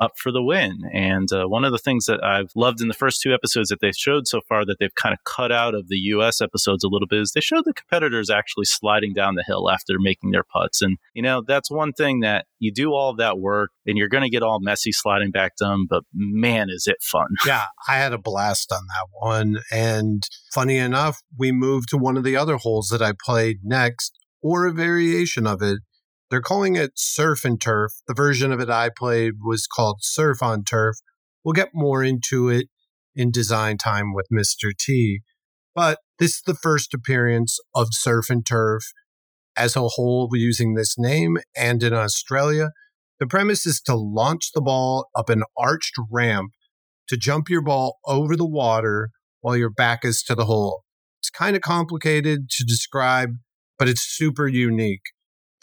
up 0.03 0.13
for 0.17 0.31
the 0.31 0.43
win. 0.43 0.79
And 0.93 1.31
uh, 1.31 1.45
one 1.45 1.63
of 1.63 1.71
the 1.71 1.77
things 1.77 2.05
that 2.05 2.23
I've 2.23 2.51
loved 2.55 2.81
in 2.81 2.87
the 2.89 2.93
first 2.93 3.21
two 3.21 3.33
episodes 3.33 3.69
that 3.69 3.79
they 3.81 3.91
showed 3.91 4.27
so 4.27 4.41
far 4.47 4.65
that 4.65 4.77
they've 4.79 4.93
kind 4.95 5.13
of 5.13 5.23
cut 5.23 5.51
out 5.51 5.73
of 5.73 5.87
the 5.87 5.97
US 5.97 6.41
episodes 6.41 6.83
a 6.83 6.89
little 6.89 7.07
bit 7.07 7.21
is 7.21 7.31
they 7.31 7.41
showed 7.41 7.63
the 7.65 7.73
competitors 7.73 8.29
actually 8.29 8.65
sliding 8.65 9.13
down 9.13 9.35
the 9.35 9.43
hill 9.45 9.69
after 9.69 9.93
making 9.97 10.31
their 10.31 10.43
putts. 10.43 10.81
And, 10.81 10.97
you 11.13 11.21
know, 11.21 11.41
that's 11.45 11.71
one 11.71 11.93
thing 11.93 12.19
that 12.19 12.45
you 12.59 12.71
do 12.73 12.91
all 12.93 13.09
of 13.11 13.17
that 13.17 13.39
work 13.39 13.71
and 13.85 13.97
you're 13.97 14.09
going 14.09 14.23
to 14.23 14.29
get 14.29 14.43
all 14.43 14.59
messy 14.61 14.91
sliding 14.91 15.31
back 15.31 15.53
down, 15.55 15.87
but 15.89 16.03
man, 16.13 16.69
is 16.69 16.87
it 16.87 16.97
fun. 17.01 17.27
Yeah, 17.45 17.65
I 17.87 17.97
had 17.97 18.13
a 18.13 18.17
blast 18.17 18.71
on 18.71 18.83
that 18.87 19.07
one. 19.11 19.57
And 19.69 20.23
funny 20.53 20.77
enough, 20.77 21.21
we 21.37 21.51
moved 21.51 21.89
to 21.89 21.97
one 21.97 22.15
of 22.15 22.23
the 22.23 22.37
other 22.37 22.55
holes 22.55 22.87
that 22.87 23.01
I 23.01 23.11
played 23.25 23.57
next 23.63 24.17
or 24.41 24.65
a 24.65 24.71
variation 24.71 25.45
of 25.45 25.61
it. 25.61 25.79
They're 26.33 26.41
calling 26.41 26.75
it 26.75 26.93
surf 26.95 27.45
and 27.45 27.61
turf. 27.61 27.91
The 28.07 28.15
version 28.15 28.51
of 28.51 28.59
it 28.59 28.67
I 28.67 28.89
played 28.89 29.33
was 29.45 29.67
called 29.67 29.99
surf 30.01 30.41
on 30.41 30.63
turf. 30.63 30.95
We'll 31.43 31.53
get 31.53 31.75
more 31.75 32.03
into 32.03 32.49
it 32.49 32.69
in 33.13 33.29
design 33.29 33.77
time 33.77 34.15
with 34.15 34.25
Mr. 34.33 34.71
T. 34.75 35.19
But 35.75 35.99
this 36.17 36.37
is 36.37 36.41
the 36.43 36.55
first 36.55 36.91
appearance 36.91 37.59
of 37.75 37.89
surf 37.91 38.31
and 38.31 38.43
turf 38.43 38.81
as 39.55 39.75
a 39.75 39.89
whole 39.89 40.27
using 40.33 40.73
this 40.73 40.95
name 40.97 41.37
and 41.55 41.83
in 41.83 41.93
Australia. 41.93 42.71
The 43.19 43.27
premise 43.27 43.67
is 43.67 43.79
to 43.81 43.95
launch 43.95 44.53
the 44.55 44.61
ball 44.61 45.09
up 45.15 45.29
an 45.29 45.43
arched 45.55 45.93
ramp 46.11 46.49
to 47.09 47.15
jump 47.15 47.47
your 47.47 47.61
ball 47.61 47.99
over 48.07 48.35
the 48.35 48.49
water 48.49 49.11
while 49.41 49.55
your 49.55 49.69
back 49.69 50.03
is 50.03 50.23
to 50.23 50.33
the 50.33 50.45
hole. 50.45 50.83
It's 51.21 51.29
kind 51.29 51.55
of 51.55 51.61
complicated 51.61 52.49
to 52.49 52.63
describe, 52.63 53.33
but 53.77 53.87
it's 53.87 54.01
super 54.01 54.47
unique. 54.47 55.03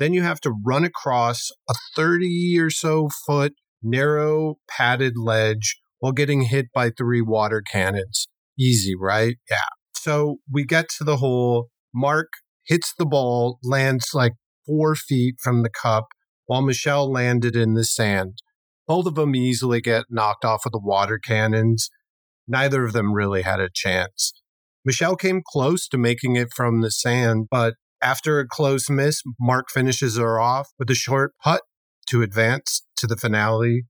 Then 0.00 0.14
you 0.14 0.22
have 0.22 0.40
to 0.40 0.52
run 0.64 0.84
across 0.84 1.50
a 1.68 1.74
30 1.94 2.58
or 2.58 2.70
so 2.70 3.10
foot 3.26 3.52
narrow 3.82 4.56
padded 4.66 5.12
ledge 5.16 5.76
while 5.98 6.12
getting 6.12 6.42
hit 6.42 6.68
by 6.74 6.90
three 6.90 7.20
water 7.20 7.62
cannons. 7.62 8.26
Easy, 8.58 8.94
right? 8.98 9.36
Yeah. 9.48 9.58
So 9.94 10.38
we 10.50 10.64
get 10.64 10.88
to 10.96 11.04
the 11.04 11.18
hole. 11.18 11.68
Mark 11.94 12.28
hits 12.66 12.94
the 12.98 13.04
ball, 13.04 13.58
lands 13.62 14.08
like 14.14 14.32
four 14.66 14.94
feet 14.94 15.34
from 15.38 15.62
the 15.62 15.70
cup, 15.70 16.06
while 16.46 16.62
Michelle 16.62 17.10
landed 17.12 17.54
in 17.54 17.74
the 17.74 17.84
sand. 17.84 18.38
Both 18.86 19.04
of 19.06 19.16
them 19.16 19.36
easily 19.36 19.82
get 19.82 20.06
knocked 20.08 20.46
off 20.46 20.64
of 20.64 20.72
the 20.72 20.80
water 20.82 21.18
cannons. 21.18 21.90
Neither 22.48 22.84
of 22.84 22.94
them 22.94 23.12
really 23.12 23.42
had 23.42 23.60
a 23.60 23.68
chance. 23.72 24.32
Michelle 24.82 25.16
came 25.16 25.42
close 25.46 25.86
to 25.88 25.98
making 25.98 26.36
it 26.36 26.48
from 26.56 26.80
the 26.80 26.90
sand, 26.90 27.48
but 27.50 27.74
after 28.02 28.38
a 28.38 28.46
close 28.46 28.88
miss, 28.88 29.22
Mark 29.38 29.70
finishes 29.70 30.16
her 30.16 30.40
off 30.40 30.68
with 30.78 30.90
a 30.90 30.94
short 30.94 31.32
putt 31.42 31.62
to 32.08 32.22
advance 32.22 32.82
to 32.96 33.06
the 33.06 33.16
finale 33.16 33.84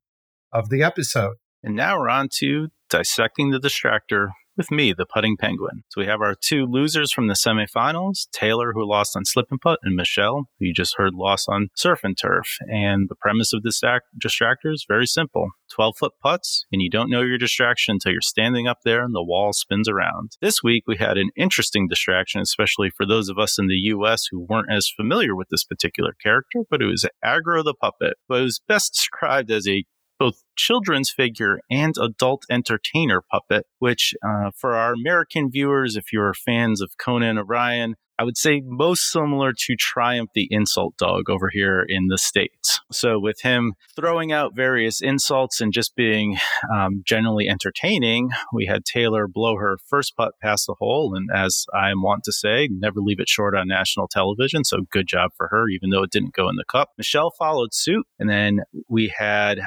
of 0.53 0.69
the 0.69 0.83
episode. 0.83 1.37
And 1.63 1.77
now 1.77 1.99
we're 1.99 2.09
on 2.09 2.29
to 2.39 2.69
dissecting 2.89 3.51
the 3.51 3.61
distractor 3.61 4.29
with 4.61 4.71
me, 4.71 4.93
the 4.93 5.07
putting 5.07 5.39
penguin. 5.39 5.85
So 5.89 6.03
we 6.03 6.07
have 6.07 6.21
our 6.21 6.35
two 6.35 6.67
losers 6.67 7.11
from 7.11 7.29
the 7.29 7.35
semifinals 7.35 8.29
Taylor, 8.31 8.75
who 8.75 8.87
lost 8.87 9.17
on 9.17 9.25
slip 9.25 9.47
and 9.51 9.59
putt, 9.59 9.79
and 9.83 9.97
Michelle, 9.97 10.51
who 10.59 10.67
you 10.67 10.75
just 10.75 10.99
heard 10.99 11.15
lost 11.15 11.49
on 11.49 11.71
surf 11.75 12.01
and 12.05 12.15
turf. 12.15 12.59
And 12.71 13.09
the 13.09 13.15
premise 13.15 13.55
of 13.55 13.63
this 13.63 13.81
distractor 13.81 14.71
is 14.71 14.85
very 14.87 15.07
simple 15.07 15.53
12 15.75 15.95
foot 15.99 16.13
putts, 16.23 16.67
and 16.71 16.83
you 16.83 16.91
don't 16.91 17.09
know 17.09 17.23
your 17.23 17.39
distraction 17.39 17.95
until 17.95 18.13
you're 18.13 18.21
standing 18.21 18.67
up 18.67 18.81
there 18.85 19.03
and 19.03 19.15
the 19.15 19.25
wall 19.25 19.55
spins 19.55 19.89
around. 19.89 20.33
This 20.43 20.63
week, 20.63 20.85
we 20.87 20.99
had 20.99 21.17
an 21.17 21.31
interesting 21.37 21.89
distraction, 21.89 22.43
especially 22.43 22.91
for 22.91 23.07
those 23.07 23.31
of 23.31 23.39
us 23.39 23.59
in 23.59 23.67
the 23.67 23.81
US 23.95 24.27
who 24.31 24.47
weren't 24.47 24.71
as 24.71 24.93
familiar 24.95 25.35
with 25.35 25.49
this 25.49 25.65
particular 25.65 26.13
character, 26.23 26.65
but 26.69 26.83
it 26.83 26.87
was 26.87 27.07
Agro 27.25 27.63
the 27.63 27.73
Puppet, 27.73 28.19
but 28.29 28.41
it 28.41 28.45
was 28.45 28.61
best 28.69 28.93
described 28.93 29.51
as 29.51 29.67
a 29.67 29.87
both 30.21 30.45
children's 30.55 31.11
figure 31.11 31.61
and 31.71 31.95
adult 32.01 32.45
entertainer 32.51 33.23
puppet, 33.23 33.67
which 33.79 34.15
uh, 34.23 34.51
for 34.55 34.75
our 34.75 34.93
American 34.93 35.51
viewers, 35.51 35.97
if 35.97 36.13
you're 36.13 36.35
fans 36.35 36.83
of 36.83 36.91
Conan 37.03 37.39
O'Brien, 37.39 37.97
I 38.19 38.23
would 38.23 38.37
say 38.37 38.61
most 38.63 39.11
similar 39.11 39.55
to 39.57 39.77
Triumph 39.77 40.29
the 40.35 40.47
Insult 40.51 40.95
Dog 40.99 41.31
over 41.31 41.49
here 41.51 41.83
in 41.89 42.09
the 42.09 42.19
States. 42.19 42.79
So, 42.93 43.19
with 43.19 43.41
him 43.41 43.73
throwing 43.97 44.31
out 44.31 44.55
various 44.55 45.01
insults 45.01 45.59
and 45.63 45.73
just 45.73 45.97
being 45.97 46.37
um, 46.71 47.03
generally 47.07 47.49
entertaining, 47.49 48.29
we 48.53 48.67
had 48.67 48.85
Taylor 48.85 49.27
blow 49.27 49.57
her 49.57 49.79
first 49.87 50.19
putt 50.19 50.33
past 50.43 50.67
the 50.67 50.75
hole. 50.79 51.15
And 51.15 51.31
as 51.35 51.65
I 51.75 51.91
am 51.91 52.03
want 52.03 52.25
to 52.25 52.33
say, 52.33 52.69
never 52.71 53.01
leave 53.01 53.21
it 53.21 53.29
short 53.31 53.57
on 53.57 53.69
national 53.69 54.07
television. 54.07 54.65
So, 54.65 54.83
good 54.93 55.07
job 55.07 55.31
for 55.35 55.49
her, 55.49 55.71
even 55.71 55.89
though 55.89 56.03
it 56.03 56.11
didn't 56.11 56.35
go 56.35 56.51
in 56.51 56.57
the 56.57 56.65
cup. 56.71 56.91
Michelle 56.99 57.33
followed 57.39 57.73
suit. 57.73 58.07
And 58.19 58.29
then 58.29 58.61
we 58.87 59.15
had 59.17 59.61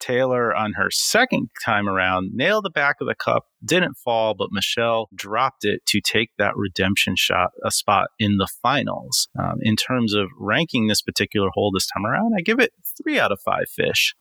Taylor 0.00 0.54
on 0.54 0.74
her 0.74 0.90
second 0.90 1.50
time 1.64 1.88
around 1.88 2.30
nailed 2.34 2.64
the 2.64 2.70
back 2.70 2.96
of 3.00 3.06
the 3.06 3.14
cup, 3.14 3.46
didn't 3.64 3.96
fall, 3.96 4.34
but 4.34 4.48
Michelle 4.52 5.08
dropped 5.14 5.64
it 5.64 5.84
to 5.86 6.00
take 6.00 6.30
that 6.38 6.56
redemption 6.56 7.14
shot, 7.16 7.50
a 7.64 7.70
spot 7.70 8.08
in 8.18 8.36
the 8.36 8.48
finals. 8.62 9.28
Um, 9.38 9.58
in 9.60 9.76
terms 9.76 10.14
of 10.14 10.28
ranking 10.38 10.86
this 10.86 11.02
particular 11.02 11.48
hole 11.52 11.70
this 11.72 11.86
time 11.86 12.06
around, 12.06 12.32
I 12.36 12.42
give 12.42 12.60
it 12.60 12.72
three 13.02 13.18
out 13.18 13.32
of 13.32 13.40
five 13.44 13.68
fish. 13.68 14.14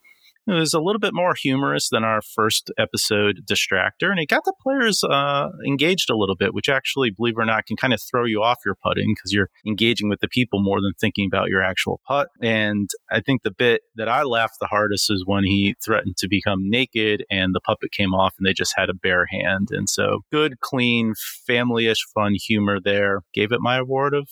It 0.48 0.54
was 0.54 0.74
a 0.74 0.80
little 0.80 1.00
bit 1.00 1.14
more 1.14 1.34
humorous 1.34 1.90
than 1.90 2.04
our 2.04 2.22
first 2.22 2.72
episode 2.78 3.42
distractor, 3.46 4.10
and 4.10 4.20
it 4.20 4.30
got 4.30 4.46
the 4.46 4.54
players 4.62 5.04
uh, 5.04 5.50
engaged 5.66 6.10
a 6.10 6.16
little 6.16 6.36
bit, 6.36 6.54
which 6.54 6.70
actually, 6.70 7.12
believe 7.12 7.36
it 7.38 7.42
or 7.42 7.46
not, 7.46 7.66
can 7.66 7.76
kind 7.76 7.94
of 7.94 8.02
throw 8.02 8.24
you 8.24 8.42
off 8.42 8.60
your 8.66 8.76
putting 8.76 9.14
because 9.14 9.34
you're 9.34 9.50
engaging 9.66 10.08
with 10.08 10.22
the 10.22 10.28
people 10.28 10.62
more 10.62 10.80
than 10.80 10.94
thinking 11.00 11.28
about 11.32 11.50
your 11.50 11.62
actual 11.62 12.00
putt. 12.08 12.30
And 12.42 12.90
I 13.12 13.20
think 13.20 13.44
the 13.44 13.52
bit 13.52 13.82
that 13.96 14.08
I 14.08 14.24
laughed 14.24 14.58
the 14.62 14.68
hardest 14.68 15.12
is 15.12 15.24
when 15.26 15.44
he 15.44 15.76
threatened 15.84 16.16
to 16.18 16.30
become 16.30 16.70
naked 16.70 17.26
and 17.30 17.54
the 17.54 17.60
puppet 17.60 17.92
came 17.92 18.14
off 18.14 18.34
and 18.38 18.48
they 18.48 18.54
just 18.54 18.74
had 18.78 18.90
a 18.90 18.94
bare 18.94 19.26
hand. 19.26 19.68
And 19.72 19.90
so, 19.90 20.22
good, 20.32 20.62
clean, 20.62 21.14
family 21.46 21.88
ish 21.88 22.06
fun 22.16 22.36
humor 22.36 22.80
there. 22.84 23.22
Gave 23.34 23.52
it 23.52 23.60
my 23.60 23.78
award 23.78 24.14
of 24.14 24.30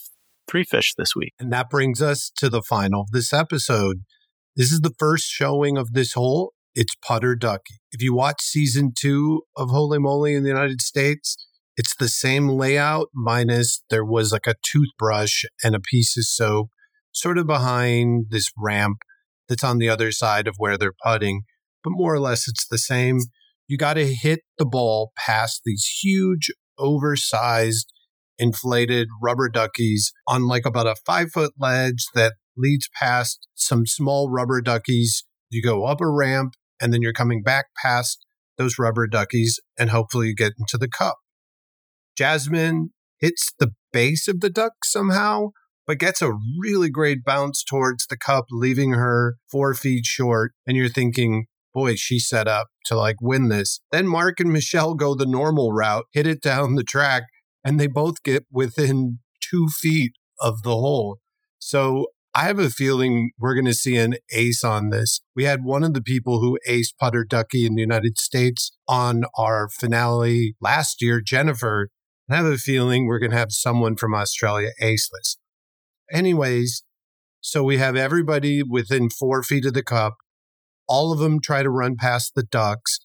three 0.48 0.64
fish 0.64 0.94
this 0.94 1.14
week. 1.14 1.34
And 1.38 1.52
that 1.52 1.68
brings 1.68 2.00
us 2.00 2.30
to 2.36 2.48
the 2.48 2.62
final 2.62 3.06
this 3.10 3.32
episode. 3.32 4.02
This 4.56 4.72
is 4.72 4.80
the 4.80 4.94
first 4.98 5.26
showing 5.26 5.76
of 5.76 5.92
this 5.92 6.14
hole. 6.14 6.54
It's 6.74 6.94
Putter 7.06 7.36
Ducky. 7.36 7.74
If 7.92 8.00
you 8.00 8.14
watch 8.14 8.40
season 8.40 8.92
two 8.98 9.42
of 9.54 9.68
Holy 9.68 9.98
Moly 9.98 10.34
in 10.34 10.44
the 10.44 10.48
United 10.48 10.80
States, 10.80 11.36
it's 11.76 11.94
the 11.94 12.08
same 12.08 12.48
layout, 12.48 13.08
minus 13.12 13.82
there 13.90 14.04
was 14.04 14.32
like 14.32 14.46
a 14.46 14.54
toothbrush 14.62 15.44
and 15.62 15.74
a 15.74 15.80
piece 15.80 16.16
of 16.16 16.24
soap 16.24 16.70
sort 17.12 17.36
of 17.36 17.46
behind 17.46 18.26
this 18.30 18.50
ramp 18.56 18.96
that's 19.46 19.62
on 19.62 19.76
the 19.76 19.90
other 19.90 20.10
side 20.10 20.48
of 20.48 20.54
where 20.56 20.78
they're 20.78 20.94
putting. 21.04 21.42
But 21.84 21.90
more 21.90 22.14
or 22.14 22.20
less, 22.20 22.48
it's 22.48 22.66
the 22.66 22.78
same. 22.78 23.18
You 23.68 23.76
got 23.76 23.94
to 23.94 24.06
hit 24.06 24.40
the 24.56 24.64
ball 24.64 25.12
past 25.18 25.60
these 25.66 25.84
huge, 26.02 26.50
oversized, 26.78 27.92
inflated 28.38 29.08
rubber 29.22 29.50
duckies 29.50 30.14
on 30.26 30.48
like 30.48 30.64
about 30.64 30.86
a 30.86 30.96
five 31.04 31.30
foot 31.30 31.52
ledge 31.58 32.06
that 32.14 32.36
leads 32.56 32.88
past 33.00 33.48
some 33.54 33.86
small 33.86 34.30
rubber 34.30 34.60
duckies. 34.60 35.24
You 35.50 35.62
go 35.62 35.84
up 35.84 36.00
a 36.00 36.10
ramp 36.10 36.54
and 36.80 36.92
then 36.92 37.02
you're 37.02 37.12
coming 37.12 37.42
back 37.42 37.66
past 37.82 38.24
those 38.58 38.78
rubber 38.78 39.06
duckies 39.06 39.60
and 39.78 39.90
hopefully 39.90 40.28
you 40.28 40.34
get 40.34 40.52
into 40.58 40.78
the 40.78 40.88
cup. 40.88 41.16
Jasmine 42.16 42.90
hits 43.20 43.52
the 43.58 43.72
base 43.92 44.28
of 44.28 44.40
the 44.40 44.50
duck 44.50 44.72
somehow, 44.84 45.48
but 45.86 45.98
gets 45.98 46.22
a 46.22 46.32
really 46.60 46.90
great 46.90 47.24
bounce 47.24 47.62
towards 47.62 48.06
the 48.06 48.16
cup, 48.16 48.46
leaving 48.50 48.92
her 48.92 49.36
four 49.50 49.74
feet 49.74 50.04
short. 50.04 50.52
And 50.66 50.76
you're 50.76 50.88
thinking, 50.88 51.46
boy, 51.72 51.94
she 51.94 52.18
set 52.18 52.48
up 52.48 52.68
to 52.86 52.96
like 52.96 53.16
win 53.20 53.48
this. 53.48 53.80
Then 53.92 54.06
Mark 54.08 54.40
and 54.40 54.52
Michelle 54.52 54.94
go 54.94 55.14
the 55.14 55.26
normal 55.26 55.72
route, 55.72 56.06
hit 56.12 56.26
it 56.26 56.42
down 56.42 56.74
the 56.74 56.82
track, 56.82 57.24
and 57.64 57.78
they 57.78 57.86
both 57.86 58.22
get 58.22 58.44
within 58.50 59.18
two 59.40 59.68
feet 59.68 60.12
of 60.40 60.62
the 60.62 60.70
hole. 60.70 61.18
So 61.58 62.06
I 62.36 62.42
have 62.48 62.58
a 62.58 62.68
feeling 62.68 63.30
we're 63.38 63.54
going 63.54 63.64
to 63.64 63.72
see 63.72 63.96
an 63.96 64.16
ace 64.30 64.62
on 64.62 64.90
this. 64.90 65.22
We 65.34 65.44
had 65.44 65.64
one 65.64 65.82
of 65.82 65.94
the 65.94 66.02
people 66.02 66.38
who 66.38 66.58
aced 66.68 66.98
Putter 67.00 67.24
Ducky 67.24 67.64
in 67.64 67.76
the 67.76 67.80
United 67.80 68.18
States 68.18 68.76
on 68.86 69.24
our 69.38 69.70
finale 69.70 70.54
last 70.60 71.00
year, 71.00 71.22
Jennifer. 71.22 71.88
I 72.30 72.36
have 72.36 72.44
a 72.44 72.58
feeling 72.58 73.06
we're 73.06 73.20
going 73.20 73.30
to 73.30 73.38
have 73.38 73.52
someone 73.52 73.96
from 73.96 74.14
Australia 74.14 74.72
ace 74.82 75.08
this. 75.08 75.38
Anyways, 76.12 76.84
so 77.40 77.64
we 77.64 77.78
have 77.78 77.96
everybody 77.96 78.62
within 78.62 79.08
four 79.08 79.42
feet 79.42 79.64
of 79.64 79.72
the 79.72 79.82
cup. 79.82 80.16
All 80.86 81.12
of 81.12 81.18
them 81.20 81.40
try 81.40 81.62
to 81.62 81.70
run 81.70 81.96
past 81.96 82.34
the 82.34 82.42
ducks, 82.42 82.98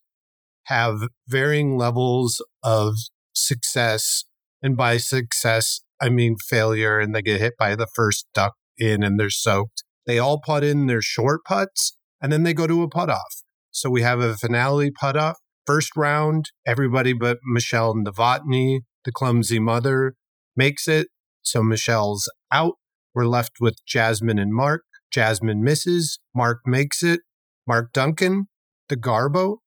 have 0.65 1.08
varying 1.26 1.78
levels 1.78 2.44
of 2.63 2.96
success. 3.32 4.26
And 4.62 4.76
by 4.76 4.98
success, 4.98 5.80
I 6.02 6.10
mean 6.10 6.36
failure, 6.36 7.00
and 7.00 7.15
they 7.15 7.22
get 7.22 7.39
hit 7.39 7.54
by 7.58 7.78
the 7.78 7.88
first 7.96 8.28
duck 8.34 8.56
in 8.82 9.04
and 9.04 9.20
they're 9.20 9.30
soaked. 9.30 9.84
They 10.06 10.20
all 10.20 10.41
putt 10.44 10.63
in 10.63 10.88
their 10.88 11.02
short 11.02 11.41
putts 11.46 11.96
and 12.22 12.32
then 12.32 12.44
they 12.44 12.54
go 12.54 12.67
to 12.67 12.84
a 12.84 12.89
putt 12.89 13.10
off. 13.10 13.44
So 13.72 13.89
we 13.89 14.02
have 14.02 14.20
a 14.20 14.36
finale 14.36 14.91
putt 14.91 15.15
off. 15.15 15.38
First 15.65 15.96
round, 15.96 16.52
everybody 16.65 17.13
but 17.13 17.38
Michelle 17.46 17.96
Novotny, 17.96 18.82
the 19.06 19.12
clumsy 19.12 19.60
mother, 19.60 20.15
makes 20.56 20.88
it. 20.88 21.08
So 21.44 21.63
Michelle's 21.63 22.30
out. 22.52 22.74
We're 23.13 23.26
left 23.26 23.54
with 23.62 23.76
Jasmine 23.86 24.39
and 24.39 24.54
Mark. 24.54 24.82
Jasmine 25.12 25.63
misses. 25.63 26.20
Mark 26.36 26.62
makes 26.65 27.04
it. 27.04 27.22
Mark 27.67 27.94
Duncan 27.94 28.48
the 28.91 28.98
Garbo, 28.98 29.60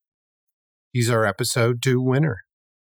he's 0.92 1.08
our 1.08 1.24
episode 1.24 1.82
two 1.82 1.98
winner. 1.98 2.42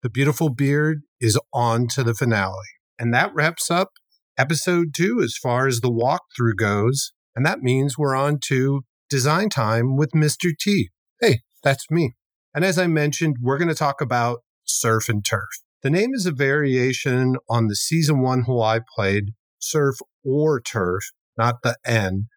The 0.03 0.09
beautiful 0.09 0.49
beard 0.49 1.03
is 1.21 1.39
on 1.53 1.88
to 1.95 2.03
the 2.03 2.13
finale. 2.13 2.67
And 2.99 3.13
that 3.13 3.33
wraps 3.33 3.71
up 3.71 3.91
episode 4.38 4.93
two 4.95 5.21
as 5.21 5.38
far 5.38 5.67
as 5.67 5.82
the 5.82 5.91
walkthrough 5.91 6.56
goes. 6.58 7.13
And 7.36 7.45
that 7.45 7.60
means 7.60 7.98
we're 7.98 8.15
on 8.15 8.39
to 8.48 8.82
design 9.10 9.50
time 9.50 9.98
with 9.98 10.12
Mr. 10.12 10.52
T. 10.58 10.89
Hey, 11.21 11.41
that's 11.63 11.89
me. 11.89 12.15
And 12.54 12.63
as 12.63 12.78
I 12.78 12.88
mentioned, 12.88 13.38
we're 13.41 13.58
going 13.58 13.69
to 13.69 13.76
talk 13.76 14.02
about 14.02 14.39
surf 14.63 15.10
and 15.10 15.24
turf. 15.24 15.50
The 15.84 15.89
name 15.89 16.12
is 16.13 16.26
a 16.26 16.32
variation 16.32 17.36
on 17.50 17.67
the 17.67 17.76
season 17.76 18.21
one 18.21 18.43
hole 18.43 18.63
I 18.63 18.80
played, 18.95 19.32
surf 19.60 19.95
or 20.24 20.60
turf, 20.62 21.04
not 21.38 21.62
the 21.63 21.78
N. 21.86 22.28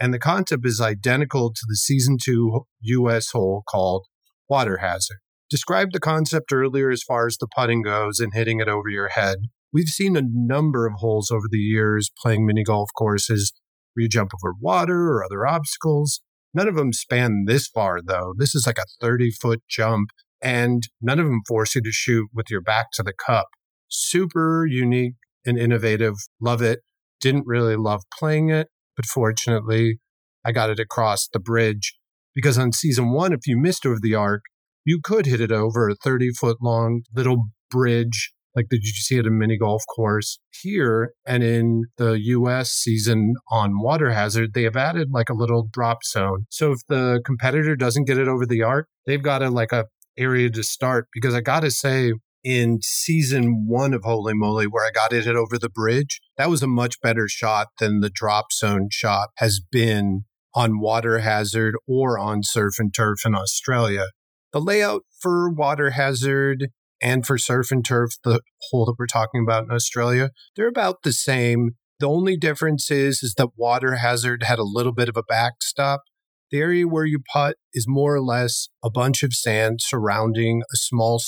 And 0.00 0.12
the 0.12 0.18
concept 0.18 0.66
is 0.66 0.80
identical 0.80 1.52
to 1.52 1.62
the 1.66 1.76
season 1.76 2.18
two 2.22 2.66
US 2.80 3.30
hole 3.30 3.62
called 3.68 4.06
water 4.48 4.78
hazard. 4.78 5.18
Described 5.50 5.94
the 5.94 6.00
concept 6.00 6.52
earlier 6.52 6.90
as 6.90 7.02
far 7.02 7.26
as 7.26 7.38
the 7.38 7.48
putting 7.56 7.82
goes 7.82 8.20
and 8.20 8.34
hitting 8.34 8.60
it 8.60 8.68
over 8.68 8.88
your 8.90 9.08
head. 9.08 9.38
We've 9.72 9.88
seen 9.88 10.16
a 10.16 10.22
number 10.24 10.86
of 10.86 10.94
holes 10.96 11.30
over 11.30 11.46
the 11.50 11.58
years 11.58 12.10
playing 12.22 12.46
mini 12.46 12.64
golf 12.64 12.88
courses 12.96 13.52
where 13.92 14.02
you 14.02 14.08
jump 14.08 14.30
over 14.34 14.54
water 14.58 15.08
or 15.10 15.24
other 15.24 15.46
obstacles. 15.46 16.22
None 16.54 16.68
of 16.68 16.76
them 16.76 16.94
span 16.94 17.44
this 17.46 17.68
far, 17.68 18.00
though. 18.02 18.32
This 18.38 18.54
is 18.54 18.66
like 18.66 18.78
a 18.78 18.86
30 19.00 19.30
foot 19.30 19.60
jump, 19.68 20.08
and 20.40 20.84
none 21.02 21.18
of 21.18 21.26
them 21.26 21.42
force 21.46 21.74
you 21.74 21.82
to 21.82 21.92
shoot 21.92 22.28
with 22.32 22.46
your 22.50 22.62
back 22.62 22.86
to 22.94 23.02
the 23.02 23.12
cup. 23.12 23.48
Super 23.88 24.66
unique 24.66 25.16
and 25.44 25.58
innovative. 25.58 26.14
Love 26.40 26.62
it. 26.62 26.80
Didn't 27.20 27.46
really 27.46 27.76
love 27.76 28.04
playing 28.18 28.48
it, 28.48 28.68
but 28.96 29.04
fortunately, 29.04 29.98
I 30.44 30.52
got 30.52 30.70
it 30.70 30.80
across 30.80 31.28
the 31.28 31.40
bridge 31.40 31.94
because 32.34 32.56
on 32.56 32.72
season 32.72 33.10
one, 33.12 33.34
if 33.34 33.46
you 33.46 33.58
missed 33.58 33.84
over 33.84 33.98
the 34.00 34.14
arc, 34.14 34.42
you 34.84 35.00
could 35.02 35.26
hit 35.26 35.42
it 35.42 35.52
over 35.52 35.90
a 35.90 35.94
30 35.94 36.30
foot 36.30 36.58
long 36.62 37.02
little 37.14 37.48
bridge 37.70 38.32
like 38.56 38.68
did 38.68 38.82
you 38.82 38.92
see 38.92 39.18
it 39.18 39.26
in 39.26 39.38
mini 39.38 39.56
golf 39.58 39.82
course 39.94 40.38
here? 40.62 41.12
And 41.26 41.42
in 41.42 41.84
the 41.96 42.18
US 42.20 42.70
season 42.70 43.34
on 43.50 43.80
water 43.80 44.10
hazard 44.10 44.54
they 44.54 44.64
have 44.64 44.76
added 44.76 45.08
like 45.12 45.28
a 45.28 45.34
little 45.34 45.68
drop 45.72 46.04
zone. 46.04 46.46
So 46.50 46.72
if 46.72 46.78
the 46.88 47.20
competitor 47.24 47.76
doesn't 47.76 48.06
get 48.06 48.18
it 48.18 48.28
over 48.28 48.46
the 48.46 48.62
arc 48.62 48.88
they've 49.06 49.22
got 49.22 49.42
a 49.42 49.50
like 49.50 49.72
a 49.72 49.86
area 50.18 50.50
to 50.50 50.62
start. 50.62 51.08
Because 51.12 51.34
I 51.34 51.40
got 51.40 51.60
to 51.60 51.70
say 51.70 52.12
in 52.44 52.80
season 52.82 53.64
one 53.66 53.94
of 53.94 54.02
Holy 54.04 54.34
Moly, 54.34 54.66
where 54.66 54.86
I 54.86 54.90
got 54.90 55.12
it 55.12 55.24
hit 55.24 55.36
over 55.36 55.58
the 55.58 55.70
bridge, 55.70 56.20
that 56.36 56.50
was 56.50 56.62
a 56.62 56.66
much 56.68 57.00
better 57.00 57.28
shot 57.28 57.68
than 57.78 58.00
the 58.00 58.10
drop 58.10 58.52
zone 58.52 58.88
shot 58.90 59.30
has 59.36 59.60
been 59.60 60.24
on 60.54 60.80
water 60.80 61.20
hazard 61.20 61.74
or 61.86 62.18
on 62.18 62.42
surf 62.42 62.74
and 62.78 62.92
turf 62.94 63.20
in 63.24 63.34
Australia. 63.34 64.06
The 64.52 64.60
layout 64.60 65.02
for 65.20 65.50
water 65.50 65.90
hazard 65.90 66.68
and 67.00 67.26
for 67.26 67.38
surf 67.38 67.70
and 67.70 67.84
turf, 67.84 68.12
the 68.24 68.40
hole 68.70 68.86
that 68.86 68.96
we're 68.98 69.06
talking 69.06 69.42
about 69.42 69.64
in 69.64 69.70
Australia, 69.70 70.30
they're 70.56 70.68
about 70.68 71.02
the 71.02 71.12
same. 71.12 71.72
The 72.00 72.08
only 72.08 72.36
difference 72.36 72.90
is, 72.90 73.22
is 73.22 73.34
that 73.38 73.50
water 73.56 73.96
hazard 73.96 74.44
had 74.44 74.58
a 74.58 74.64
little 74.64 74.92
bit 74.92 75.08
of 75.08 75.16
a 75.16 75.22
backstop. 75.22 76.02
The 76.50 76.58
area 76.58 76.88
where 76.88 77.04
you 77.04 77.20
putt 77.32 77.56
is 77.74 77.86
more 77.86 78.14
or 78.14 78.22
less 78.22 78.68
a 78.82 78.90
bunch 78.90 79.22
of 79.22 79.34
sand 79.34 79.80
surrounding 79.82 80.62
a 80.72 80.76
small 80.76 81.20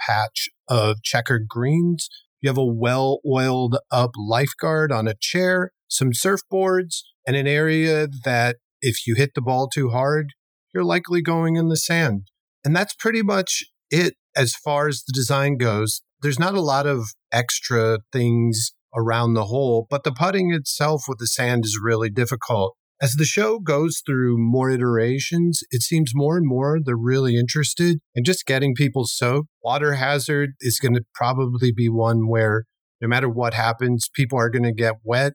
patch 0.00 0.48
of 0.68 1.02
checkered 1.02 1.46
greens. 1.48 2.08
You 2.40 2.50
have 2.50 2.58
a 2.58 2.64
well 2.64 3.20
oiled 3.26 3.76
up 3.90 4.10
lifeguard 4.16 4.92
on 4.92 5.06
a 5.08 5.14
chair, 5.20 5.72
some 5.88 6.10
surfboards, 6.12 7.02
and 7.26 7.36
an 7.36 7.46
area 7.46 8.08
that 8.24 8.56
if 8.80 9.06
you 9.06 9.14
hit 9.14 9.30
the 9.34 9.42
ball 9.42 9.68
too 9.68 9.90
hard, 9.90 10.32
you're 10.74 10.84
likely 10.84 11.22
going 11.22 11.56
in 11.56 11.68
the 11.68 11.76
sand. 11.76 12.28
And 12.64 12.74
that's 12.74 12.94
pretty 12.94 13.22
much 13.22 13.64
it 13.90 14.14
as 14.36 14.54
far 14.54 14.88
as 14.88 15.02
the 15.02 15.12
design 15.12 15.56
goes, 15.56 16.02
there's 16.22 16.38
not 16.38 16.54
a 16.54 16.60
lot 16.60 16.86
of 16.86 17.08
extra 17.32 17.98
things 18.12 18.72
around 18.94 19.34
the 19.34 19.44
hole, 19.44 19.86
but 19.90 20.04
the 20.04 20.12
putting 20.12 20.52
itself 20.52 21.04
with 21.08 21.18
the 21.18 21.26
sand 21.26 21.64
is 21.64 21.78
really 21.82 22.10
difficult. 22.10 22.76
As 23.00 23.12
the 23.14 23.26
show 23.26 23.58
goes 23.58 24.02
through 24.06 24.36
more 24.38 24.70
iterations, 24.70 25.60
it 25.70 25.82
seems 25.82 26.12
more 26.14 26.38
and 26.38 26.46
more 26.46 26.78
they're 26.82 26.96
really 26.96 27.36
interested 27.36 27.98
in 28.14 28.24
just 28.24 28.46
getting 28.46 28.74
people 28.74 29.04
soaked. 29.04 29.48
Water 29.62 29.94
hazard 29.94 30.50
is 30.60 30.78
going 30.78 30.94
to 30.94 31.04
probably 31.14 31.72
be 31.72 31.90
one 31.90 32.26
where 32.26 32.64
no 33.02 33.08
matter 33.08 33.28
what 33.28 33.52
happens, 33.52 34.08
people 34.14 34.38
are 34.38 34.48
going 34.48 34.62
to 34.62 34.72
get 34.72 34.94
wet. 35.04 35.34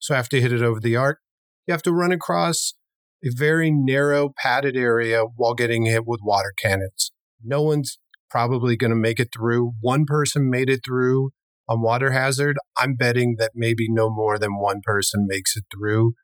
So 0.00 0.14
I 0.14 0.16
have 0.16 0.28
to 0.30 0.40
hit 0.40 0.52
it 0.52 0.62
over 0.62 0.80
the 0.80 0.96
arc. 0.96 1.18
You 1.66 1.72
have 1.72 1.82
to 1.82 1.92
run 1.92 2.10
across 2.10 2.74
a 3.24 3.30
very 3.32 3.70
narrow 3.70 4.32
padded 4.36 4.76
area 4.76 5.22
while 5.36 5.54
getting 5.54 5.86
hit 5.86 6.06
with 6.06 6.20
water 6.24 6.52
cannons. 6.60 7.12
No 7.44 7.62
one's 7.62 7.98
probably 8.30 8.76
going 8.76 8.90
to 8.90 8.96
make 8.96 9.20
it 9.20 9.28
through. 9.34 9.72
One 9.80 10.04
person 10.06 10.50
made 10.50 10.68
it 10.68 10.80
through 10.84 11.30
on 11.68 11.82
water 11.82 12.12
hazard. 12.12 12.56
I'm 12.76 12.94
betting 12.96 13.36
that 13.38 13.52
maybe 13.54 13.86
no 13.88 14.10
more 14.10 14.38
than 14.38 14.58
one 14.58 14.80
person 14.82 15.26
makes 15.26 15.56
it 15.56 15.64
through 15.74 16.14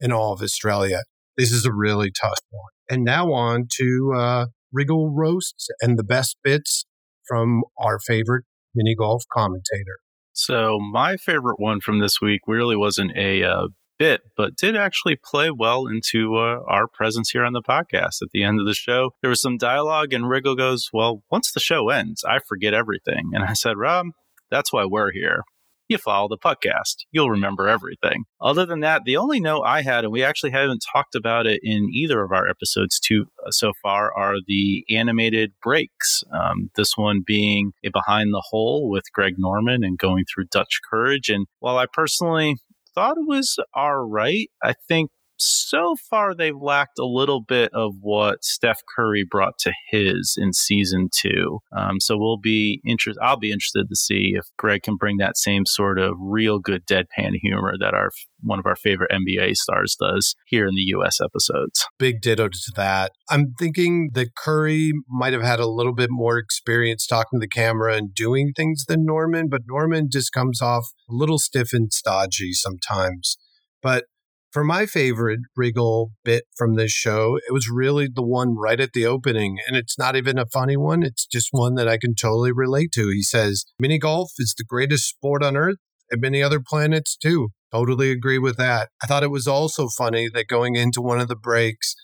in 0.00 0.12
all 0.12 0.32
of 0.32 0.42
Australia. 0.42 1.02
This 1.36 1.52
is 1.52 1.66
a 1.66 1.72
really 1.72 2.10
tough 2.10 2.38
one. 2.50 2.70
And 2.88 3.04
now 3.04 3.32
on 3.32 3.66
to 3.78 4.12
uh, 4.16 4.46
Riggle 4.76 5.10
roasts 5.12 5.68
and 5.80 5.98
the 5.98 6.04
best 6.04 6.36
bits 6.42 6.86
from 7.28 7.62
our 7.78 7.98
favorite 7.98 8.44
mini 8.74 8.94
golf 8.94 9.24
commentator. 9.32 9.98
So 10.32 10.78
my 10.78 11.16
favorite 11.16 11.58
one 11.58 11.80
from 11.80 12.00
this 12.00 12.20
week 12.20 12.42
really 12.46 12.76
wasn't 12.76 13.12
a 13.16 13.42
uh, 13.42 13.68
bit, 13.98 14.22
but 14.36 14.56
did 14.56 14.76
actually 14.76 15.16
play 15.16 15.50
well 15.50 15.86
into 15.86 16.36
uh, 16.36 16.60
our 16.68 16.86
presence 16.86 17.30
here 17.30 17.44
on 17.44 17.52
the 17.52 17.62
podcast. 17.62 18.22
At 18.22 18.30
the 18.32 18.42
end 18.42 18.60
of 18.60 18.66
the 18.66 18.74
show, 18.74 19.10
there 19.22 19.30
was 19.30 19.40
some 19.40 19.56
dialogue, 19.56 20.12
and 20.12 20.24
Riggle 20.24 20.56
goes, 20.56 20.88
Well, 20.92 21.22
once 21.30 21.52
the 21.52 21.60
show 21.60 21.88
ends, 21.88 22.24
I 22.24 22.38
forget 22.38 22.74
everything. 22.74 23.30
And 23.32 23.44
I 23.44 23.54
said, 23.54 23.76
Rob, 23.76 24.06
that's 24.50 24.72
why 24.72 24.84
we're 24.84 25.12
here. 25.12 25.42
You 25.88 25.98
follow 25.98 26.26
the 26.28 26.36
podcast, 26.36 27.04
you'll 27.12 27.30
remember 27.30 27.68
everything. 27.68 28.24
Other 28.40 28.66
than 28.66 28.80
that, 28.80 29.02
the 29.04 29.16
only 29.16 29.38
note 29.38 29.62
I 29.62 29.82
had, 29.82 30.02
and 30.02 30.12
we 30.12 30.24
actually 30.24 30.50
haven't 30.50 30.84
talked 30.92 31.14
about 31.14 31.46
it 31.46 31.60
in 31.62 31.88
either 31.92 32.24
of 32.24 32.32
our 32.32 32.48
episodes 32.48 32.98
too 32.98 33.26
uh, 33.46 33.52
so 33.52 33.72
far, 33.84 34.12
are 34.12 34.34
the 34.48 34.84
animated 34.90 35.52
breaks. 35.62 36.24
Um, 36.32 36.70
this 36.74 36.96
one 36.96 37.22
being 37.24 37.70
a 37.84 37.90
behind 37.90 38.34
the 38.34 38.42
hole 38.50 38.90
with 38.90 39.04
Greg 39.12 39.34
Norman 39.38 39.84
and 39.84 39.96
going 39.96 40.24
through 40.24 40.46
Dutch 40.50 40.80
Courage. 40.90 41.28
And 41.28 41.46
while 41.60 41.78
I 41.78 41.86
personally 41.86 42.56
thought 42.96 43.18
it 43.18 43.26
was 43.26 43.58
all 43.74 43.96
right. 44.06 44.50
I 44.62 44.74
think 44.88 45.10
so 45.38 45.94
far 46.08 46.34
they've 46.34 46.56
lacked 46.56 46.98
a 46.98 47.06
little 47.06 47.40
bit 47.40 47.70
of 47.72 47.94
what 48.00 48.44
Steph 48.44 48.80
Curry 48.94 49.24
brought 49.28 49.58
to 49.60 49.72
his 49.90 50.36
in 50.40 50.52
season 50.52 51.08
two. 51.12 51.60
Um, 51.76 52.00
so 52.00 52.16
we'll 52.16 52.38
be 52.38 52.80
interested. 52.86 53.20
I'll 53.22 53.36
be 53.36 53.52
interested 53.52 53.88
to 53.88 53.96
see 53.96 54.32
if 54.34 54.44
Greg 54.56 54.82
can 54.82 54.96
bring 54.96 55.16
that 55.18 55.36
same 55.36 55.66
sort 55.66 55.98
of 55.98 56.14
real 56.18 56.58
good 56.58 56.86
deadpan 56.86 57.32
humor 57.40 57.74
that 57.80 57.94
our 57.94 58.10
one 58.42 58.58
of 58.58 58.66
our 58.66 58.76
favorite 58.76 59.10
NBA 59.10 59.56
stars 59.56 59.96
does 59.98 60.34
here 60.46 60.66
in 60.66 60.74
the 60.74 60.82
U.S. 60.82 61.20
episodes. 61.20 61.86
Big 61.98 62.20
ditto 62.20 62.48
to 62.48 62.72
that. 62.76 63.12
I'm 63.30 63.54
thinking 63.58 64.10
that 64.14 64.34
Curry 64.36 64.92
might 65.08 65.32
have 65.32 65.42
had 65.42 65.58
a 65.58 65.66
little 65.66 65.94
bit 65.94 66.10
more 66.10 66.38
experience 66.38 67.06
talking 67.06 67.40
to 67.40 67.44
the 67.44 67.48
camera 67.48 67.96
and 67.96 68.14
doing 68.14 68.52
things 68.54 68.84
than 68.86 69.04
Norman, 69.04 69.48
but 69.48 69.62
Norman 69.66 70.08
just 70.10 70.32
comes 70.32 70.62
off 70.62 70.86
a 71.08 71.14
little 71.14 71.38
stiff 71.38 71.72
and 71.72 71.92
stodgy 71.92 72.52
sometimes. 72.52 73.36
But 73.82 74.04
for 74.52 74.64
my 74.64 74.86
favorite 74.86 75.40
Riggle 75.58 76.10
bit 76.24 76.44
from 76.56 76.74
this 76.74 76.90
show, 76.90 77.36
it 77.36 77.52
was 77.52 77.68
really 77.68 78.08
the 78.12 78.22
one 78.22 78.56
right 78.56 78.80
at 78.80 78.92
the 78.92 79.06
opening. 79.06 79.58
And 79.66 79.76
it's 79.76 79.98
not 79.98 80.16
even 80.16 80.38
a 80.38 80.46
funny 80.46 80.76
one, 80.76 81.02
it's 81.02 81.26
just 81.26 81.48
one 81.50 81.74
that 81.74 81.88
I 81.88 81.98
can 81.98 82.14
totally 82.14 82.52
relate 82.52 82.92
to. 82.92 83.10
He 83.10 83.22
says, 83.22 83.64
Mini 83.78 83.98
golf 83.98 84.32
is 84.38 84.54
the 84.56 84.64
greatest 84.64 85.08
sport 85.08 85.42
on 85.42 85.56
earth 85.56 85.76
and 86.10 86.20
many 86.20 86.42
other 86.42 86.60
planets 86.60 87.16
too. 87.16 87.50
Totally 87.72 88.10
agree 88.10 88.38
with 88.38 88.56
that. 88.56 88.88
I 89.02 89.06
thought 89.06 89.24
it 89.24 89.30
was 89.30 89.46
also 89.46 89.88
funny 89.88 90.28
that 90.32 90.46
going 90.48 90.76
into 90.76 91.02
one 91.02 91.20
of 91.20 91.28
the 91.28 91.36
breaks, 91.36 91.94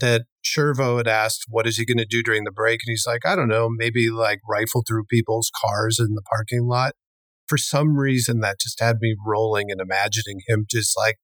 that 0.00 0.22
Shervo 0.44 0.98
had 0.98 1.08
asked, 1.08 1.44
What 1.48 1.66
is 1.66 1.76
he 1.76 1.86
going 1.86 1.98
to 1.98 2.06
do 2.06 2.22
during 2.22 2.44
the 2.44 2.52
break? 2.52 2.80
And 2.86 2.92
he's 2.92 3.06
like, 3.06 3.26
I 3.26 3.36
don't 3.36 3.48
know, 3.48 3.68
maybe 3.70 4.10
like 4.10 4.40
rifle 4.48 4.82
through 4.86 5.04
people's 5.04 5.50
cars 5.60 5.98
in 5.98 6.14
the 6.14 6.22
parking 6.22 6.66
lot. 6.66 6.92
For 7.46 7.58
some 7.58 7.96
reason, 7.96 8.40
that 8.40 8.60
just 8.60 8.80
had 8.80 8.96
me 9.00 9.16
rolling 9.26 9.70
and 9.70 9.80
imagining 9.80 10.40
him 10.46 10.66
just 10.68 10.96
like 10.96 11.16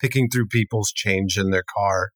picking 0.00 0.28
through 0.28 0.46
people's 0.46 0.92
change 0.92 1.38
in 1.38 1.50
their 1.50 1.64
car. 1.76 2.10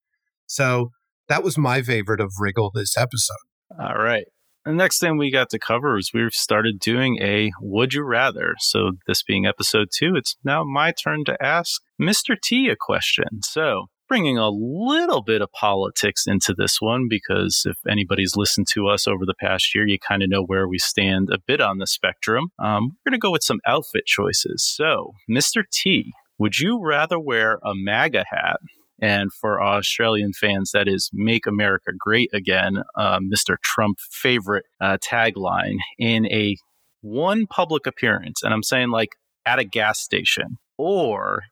So 0.46 0.90
that 1.28 1.42
was 1.42 1.56
my 1.56 1.82
favorite 1.82 2.20
of 2.20 2.32
Riggle 2.40 2.72
this 2.74 2.96
episode. 2.96 3.36
All 3.78 3.94
right. 3.94 4.24
The 4.64 4.72
next 4.72 4.98
thing 4.98 5.16
we 5.16 5.30
got 5.30 5.48
to 5.50 5.58
cover 5.58 5.96
is 5.96 6.10
we've 6.12 6.34
started 6.34 6.80
doing 6.80 7.18
a 7.22 7.50
Would 7.62 7.94
You 7.94 8.02
Rather. 8.02 8.56
So, 8.58 8.92
this 9.06 9.22
being 9.22 9.46
episode 9.46 9.88
two, 9.90 10.16
it's 10.16 10.36
now 10.44 10.64
my 10.64 10.92
turn 10.92 11.24
to 11.24 11.42
ask 11.42 11.80
Mr. 12.00 12.36
T 12.42 12.68
a 12.68 12.76
question. 12.78 13.42
So, 13.42 13.86
bringing 14.06 14.36
a 14.36 14.50
little 14.50 15.22
bit 15.22 15.40
of 15.40 15.50
politics 15.52 16.26
into 16.26 16.52
this 16.52 16.76
one, 16.78 17.06
because 17.08 17.62
if 17.64 17.78
anybody's 17.88 18.36
listened 18.36 18.66
to 18.72 18.88
us 18.88 19.08
over 19.08 19.24
the 19.24 19.34
past 19.40 19.74
year, 19.74 19.86
you 19.86 19.98
kind 19.98 20.22
of 20.22 20.28
know 20.28 20.42
where 20.44 20.68
we 20.68 20.78
stand 20.78 21.30
a 21.32 21.38
bit 21.38 21.62
on 21.62 21.78
the 21.78 21.86
spectrum. 21.86 22.48
Um, 22.58 22.98
we're 23.06 23.12
going 23.12 23.18
to 23.18 23.24
go 23.24 23.32
with 23.32 23.44
some 23.44 23.60
outfit 23.66 24.04
choices. 24.04 24.62
So, 24.62 25.12
Mr. 25.30 25.62
T, 25.72 26.12
would 26.40 26.58
you 26.58 26.80
rather 26.82 27.20
wear 27.20 27.58
a 27.62 27.74
MAGA 27.74 28.24
hat 28.28 28.56
And 29.02 29.30
for 29.40 29.62
Australian 29.62 30.32
fans, 30.32 30.72
that 30.72 30.88
is 30.88 31.10
Make 31.12 31.46
America 31.46 31.92
Great 31.96 32.30
Again, 32.34 32.82
uh, 32.96 33.18
Mr. 33.18 33.56
Trump 33.62 33.98
favorite 34.10 34.64
uh, 34.80 34.98
tagline 34.98 35.76
in 35.98 36.26
a 36.26 36.56
one 37.02 37.46
public 37.46 37.86
appearance. 37.86 38.42
And 38.42 38.52
I'm 38.52 38.62
saying 38.62 38.90
like 38.90 39.10
at 39.46 39.58
a 39.58 39.64
gas 39.64 40.00
station 40.00 40.56
or 40.76 41.42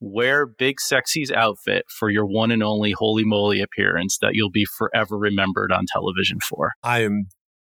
wear 0.00 0.46
Big 0.46 0.80
Sexy's 0.80 1.30
outfit 1.30 1.84
for 1.88 2.10
your 2.10 2.26
one 2.26 2.50
and 2.50 2.62
only 2.62 2.92
holy 2.92 3.24
moly 3.24 3.60
appearance 3.60 4.18
that 4.20 4.32
you'll 4.34 4.50
be 4.50 4.66
forever 4.66 5.16
remembered 5.16 5.72
on 5.72 5.84
television 5.90 6.40
for. 6.40 6.72
I 6.82 7.02
am 7.02 7.28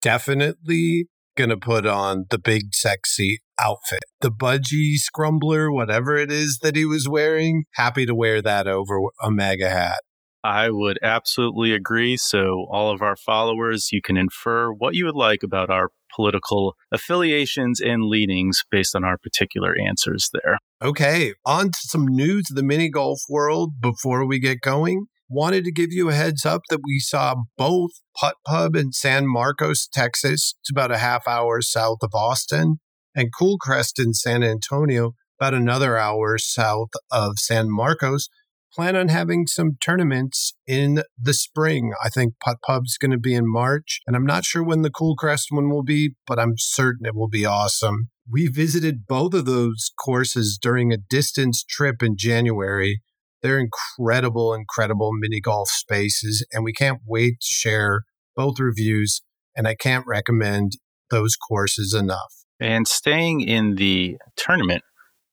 definitely 0.01 1.07
going 1.35 1.49
to 1.49 1.57
put 1.57 1.85
on 1.85 2.25
the 2.29 2.37
Big 2.37 2.73
Sexy 2.73 3.39
outfit. 3.61 4.03
The 4.21 4.31
budgie 4.31 4.95
scrumbler, 4.95 5.73
whatever 5.73 6.15
it 6.15 6.31
is 6.31 6.59
that 6.61 6.75
he 6.75 6.85
was 6.85 7.07
wearing, 7.07 7.65
happy 7.75 8.05
to 8.05 8.15
wear 8.15 8.41
that 8.41 8.67
over 8.67 8.99
a 9.21 9.31
MAGA 9.31 9.69
hat. 9.69 10.01
I 10.43 10.71
would 10.71 10.97
absolutely 11.03 11.71
agree. 11.71 12.17
So, 12.17 12.65
all 12.71 12.91
of 12.91 13.01
our 13.01 13.15
followers, 13.15 13.89
you 13.91 14.01
can 14.01 14.17
infer 14.17 14.71
what 14.71 14.95
you 14.95 15.05
would 15.05 15.15
like 15.15 15.43
about 15.43 15.69
our 15.69 15.89
political 16.13 16.75
affiliations 16.91 17.79
and 17.79 18.05
leanings 18.05 18.63
based 18.69 18.95
on 18.95 19.03
our 19.03 19.17
particular 19.17 19.73
answers 19.87 20.29
there. 20.33 20.57
Okay, 20.81 21.33
on 21.45 21.67
to 21.67 21.79
some 21.83 22.07
news 22.07 22.47
of 22.49 22.55
the 22.55 22.63
mini 22.63 22.89
golf 22.89 23.21
world 23.29 23.79
before 23.79 24.25
we 24.25 24.39
get 24.39 24.61
going. 24.61 25.05
Wanted 25.29 25.63
to 25.65 25.71
give 25.71 25.91
you 25.91 26.09
a 26.09 26.13
heads 26.13 26.45
up 26.45 26.63
that 26.69 26.81
we 26.85 26.99
saw 26.99 27.35
both 27.57 27.91
Putt 28.17 28.35
Pub 28.45 28.75
in 28.75 28.91
San 28.91 29.27
Marcos, 29.27 29.87
Texas. 29.87 30.55
It's 30.59 30.69
about 30.69 30.91
a 30.91 30.97
half 30.97 31.25
hour 31.25 31.61
south 31.61 31.99
of 32.01 32.09
Austin, 32.13 32.79
and 33.15 33.29
Cool 33.37 33.57
Crest 33.57 33.99
in 33.99 34.13
San 34.13 34.43
Antonio, 34.43 35.13
about 35.39 35.53
another 35.53 35.97
hour 35.97 36.37
south 36.37 36.91
of 37.11 37.39
San 37.39 37.69
Marcos 37.69 38.29
plan 38.73 38.95
on 38.95 39.09
having 39.09 39.47
some 39.47 39.77
tournaments 39.83 40.53
in 40.65 41.03
the 41.19 41.33
spring. 41.33 41.93
I 42.03 42.09
think 42.09 42.35
Putt 42.39 42.57
Pub's 42.65 42.97
going 42.97 43.11
to 43.11 43.17
be 43.17 43.33
in 43.33 43.51
March, 43.51 43.99
and 44.07 44.15
I'm 44.15 44.25
not 44.25 44.45
sure 44.45 44.63
when 44.63 44.81
the 44.81 44.89
Cool 44.89 45.15
Crest 45.15 45.47
one 45.49 45.69
will 45.69 45.83
be, 45.83 46.15
but 46.25 46.39
I'm 46.39 46.53
certain 46.57 47.05
it 47.05 47.15
will 47.15 47.27
be 47.27 47.45
awesome. 47.45 48.09
We 48.31 48.47
visited 48.47 49.07
both 49.07 49.33
of 49.33 49.45
those 49.45 49.91
courses 49.99 50.57
during 50.61 50.93
a 50.93 50.97
distance 50.97 51.63
trip 51.63 52.01
in 52.01 52.15
January. 52.17 53.01
They're 53.41 53.59
incredible, 53.59 54.53
incredible 54.53 55.11
mini 55.13 55.41
golf 55.41 55.69
spaces, 55.69 56.45
and 56.51 56.63
we 56.63 56.71
can't 56.71 57.01
wait 57.05 57.41
to 57.41 57.47
share 57.47 58.03
both 58.35 58.59
reviews. 58.59 59.21
And 59.55 59.67
I 59.67 59.75
can't 59.75 60.05
recommend 60.07 60.73
those 61.09 61.35
courses 61.35 61.93
enough. 61.93 62.40
And 62.61 62.87
staying 62.87 63.41
in 63.41 63.75
the 63.75 64.17
tournament 64.37 64.83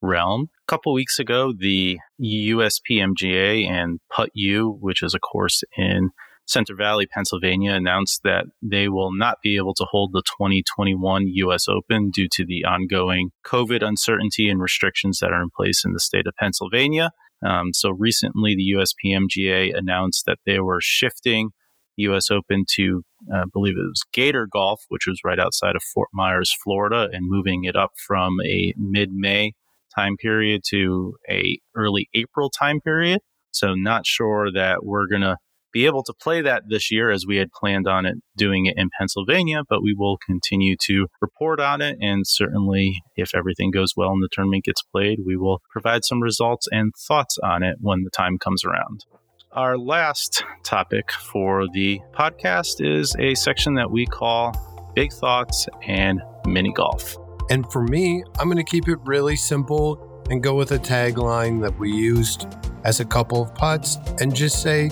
realm. 0.01 0.49
A 0.67 0.71
couple 0.71 0.93
weeks 0.93 1.19
ago, 1.19 1.53
the 1.57 1.99
USPMGA 2.21 3.69
and 3.69 3.99
Putt 4.11 4.29
U, 4.33 4.77
which 4.81 5.03
is 5.03 5.13
a 5.13 5.19
course 5.19 5.63
in 5.77 6.09
Center 6.47 6.75
Valley, 6.75 7.05
Pennsylvania, 7.05 7.73
announced 7.73 8.21
that 8.23 8.45
they 8.63 8.89
will 8.89 9.11
not 9.13 9.37
be 9.43 9.57
able 9.57 9.75
to 9.75 9.85
hold 9.91 10.11
the 10.11 10.23
2021 10.39 11.27
US 11.27 11.67
Open 11.67 12.09
due 12.09 12.27
to 12.31 12.43
the 12.43 12.65
ongoing 12.65 13.29
COVID 13.45 13.85
uncertainty 13.85 14.49
and 14.49 14.59
restrictions 14.59 15.19
that 15.19 15.31
are 15.31 15.43
in 15.43 15.49
place 15.55 15.83
in 15.85 15.93
the 15.93 15.99
state 15.99 16.25
of 16.25 16.33
Pennsylvania. 16.39 17.11
Um, 17.45 17.73
so 17.73 17.91
recently, 17.91 18.55
the 18.55 18.73
USPMGA 18.75 19.77
announced 19.77 20.23
that 20.25 20.39
they 20.45 20.59
were 20.59 20.79
shifting 20.81 21.51
US 21.97 22.31
Open 22.31 22.65
to, 22.75 23.03
I 23.33 23.43
believe 23.51 23.75
it 23.77 23.87
was 23.87 24.03
Gator 24.13 24.47
Golf, 24.51 24.83
which 24.89 25.07
was 25.07 25.21
right 25.23 25.39
outside 25.39 25.75
of 25.75 25.83
Fort 25.83 26.09
Myers, 26.13 26.55
Florida, 26.63 27.09
and 27.11 27.29
moving 27.29 27.63
it 27.65 27.75
up 27.75 27.91
from 28.07 28.37
a 28.45 28.73
mid 28.77 29.11
May 29.13 29.53
time 29.95 30.17
period 30.17 30.61
to 30.69 31.15
a 31.29 31.59
early 31.75 32.09
April 32.13 32.49
time 32.49 32.79
period. 32.79 33.19
So 33.51 33.73
not 33.73 34.05
sure 34.05 34.51
that 34.51 34.85
we're 34.85 35.07
going 35.07 35.21
to 35.21 35.37
be 35.71 35.85
able 35.85 36.03
to 36.03 36.13
play 36.13 36.41
that 36.41 36.63
this 36.67 36.91
year 36.91 37.11
as 37.11 37.25
we 37.27 37.37
had 37.37 37.51
planned 37.51 37.87
on 37.87 38.05
it 38.05 38.15
doing 38.35 38.65
it 38.65 38.75
in 38.77 38.89
Pennsylvania, 38.97 39.61
but 39.69 39.83
we 39.83 39.93
will 39.93 40.17
continue 40.17 40.75
to 40.85 41.07
report 41.21 41.59
on 41.59 41.81
it. 41.81 41.97
And 42.01 42.25
certainly, 42.25 43.01
if 43.15 43.35
everything 43.35 43.71
goes 43.71 43.93
well 43.95 44.09
and 44.09 44.23
the 44.23 44.29
tournament 44.31 44.65
gets 44.65 44.81
played, 44.81 45.19
we 45.25 45.37
will 45.37 45.61
provide 45.69 46.03
some 46.03 46.21
results 46.21 46.67
and 46.71 46.93
thoughts 47.07 47.37
on 47.43 47.63
it 47.63 47.77
when 47.81 48.03
the 48.03 48.09
time 48.09 48.37
comes 48.39 48.63
around. 48.63 49.05
Our 49.53 49.79
last 49.79 50.43
topic 50.61 51.11
for 51.11 51.67
the 51.69 51.99
podcast 52.13 52.85
is 52.85 53.15
a 53.17 53.33
section 53.33 53.73
that 53.73 53.89
we 53.89 54.05
call 54.05 54.53
Big 54.93 55.11
Thoughts 55.11 55.67
and 55.87 56.21
Mini 56.45 56.71
Golf. 56.71 57.17
And 57.49 57.65
for 57.71 57.81
me, 57.81 58.23
I'm 58.37 58.45
going 58.47 58.63
to 58.63 58.63
keep 58.63 58.87
it 58.87 58.99
really 59.05 59.35
simple 59.35 60.23
and 60.29 60.43
go 60.43 60.53
with 60.53 60.71
a 60.71 60.77
tagline 60.77 61.63
that 61.63 61.75
we 61.79 61.91
used 61.91 62.45
as 62.83 62.99
a 62.99 63.05
couple 63.05 63.41
of 63.41 63.55
putts 63.55 63.97
and 64.21 64.35
just 64.35 64.61
say 64.61 64.91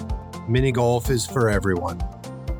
mini 0.49 0.71
golf 0.71 1.11
is 1.11 1.23
for 1.23 1.51
everyone. 1.51 2.01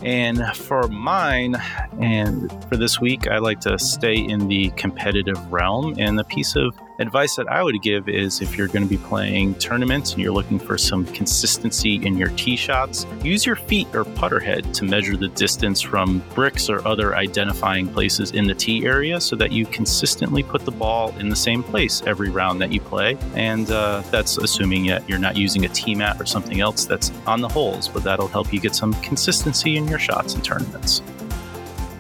And 0.04 0.56
for 0.56 0.88
mine, 0.90 1.56
and 2.00 2.52
for 2.70 2.78
this 2.78 3.02
week, 3.02 3.28
I 3.28 3.40
like 3.40 3.60
to 3.62 3.80
stay 3.80 4.14
in 4.14 4.48
the 4.48 4.70
competitive 4.78 5.52
realm. 5.52 5.96
And 5.98 6.20
the 6.20 6.26
piece 6.26 6.56
of 6.56 6.78
advice 7.00 7.36
that 7.36 7.48
I 7.48 7.62
would 7.62 7.82
give 7.82 8.10
is 8.10 8.42
if 8.42 8.58
you're 8.58 8.68
going 8.68 8.84
to 8.84 8.90
be 8.90 8.98
playing 8.98 9.56
tournaments 9.56 10.14
and 10.14 10.22
you're 10.22 10.34
looking 10.34 10.60
for 10.60 10.78
some 10.78 11.06
consistency 11.06 11.96
in 12.06 12.18
your 12.18 12.30
tee 12.30 12.56
shots, 12.56 13.06
use 13.24 13.46
your 13.46 13.56
feet 13.56 13.88
or 13.94 14.04
putter 14.04 14.40
head 14.40 14.74
to 14.76 14.86
measure 14.86 15.16
the 15.16 15.28
distance 15.30 15.80
from 15.82 16.24
bricks 16.34 16.70
or 16.70 16.86
other 16.88 17.16
identifying 17.16 17.88
places 17.88 18.32
in 18.32 18.48
the 18.48 18.56
tee 18.56 18.86
area 18.86 19.22
so 19.22 19.36
that 19.36 19.52
you 19.52 19.66
consistently 19.68 20.44
put 20.44 20.66
the 20.66 20.72
ball 20.72 21.16
in 21.18 21.30
the 21.30 21.36
same 21.36 21.62
place 21.64 22.02
every 22.06 22.30
round 22.30 22.60
that 22.62 22.72
you 22.72 22.82
play. 22.82 23.18
And 23.36 23.70
uh, 23.70 24.02
that's 24.10 24.38
assuming 24.38 24.88
that 24.88 25.08
you're 25.08 25.20
not 25.20 25.38
using 25.38 25.66
a 25.66 25.70
tee 25.70 25.96
mat 25.96 26.20
or 26.20 26.26
something 26.26 26.62
else 26.62 26.86
that's 26.86 27.12
on 27.26 27.42
the 27.42 27.50
holes, 27.50 27.88
but 27.88 28.04
that'll 28.04 28.28
help 28.28 28.52
you 28.52 28.60
get 28.60 28.74
some 28.74 28.94
consistency 28.96 29.78
in 29.78 29.88
your 29.88 30.00
shots 30.00 30.34
in 30.34 30.42
tournaments. 30.42 31.02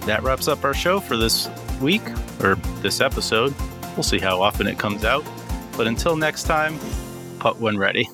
That 0.01 0.23
wraps 0.23 0.47
up 0.47 0.63
our 0.63 0.73
show 0.73 0.99
for 0.99 1.17
this 1.17 1.49
week 1.81 2.03
or 2.41 2.55
this 2.81 3.01
episode. 3.01 3.53
We'll 3.97 4.03
see 4.03 4.19
how 4.19 4.39
often 4.39 4.67
it 4.67 4.77
comes 4.77 5.03
out. 5.03 5.25
But 5.75 5.87
until 5.87 6.15
next 6.15 6.43
time, 6.43 6.79
putt 7.39 7.59
when 7.59 7.79
ready. 7.79 8.07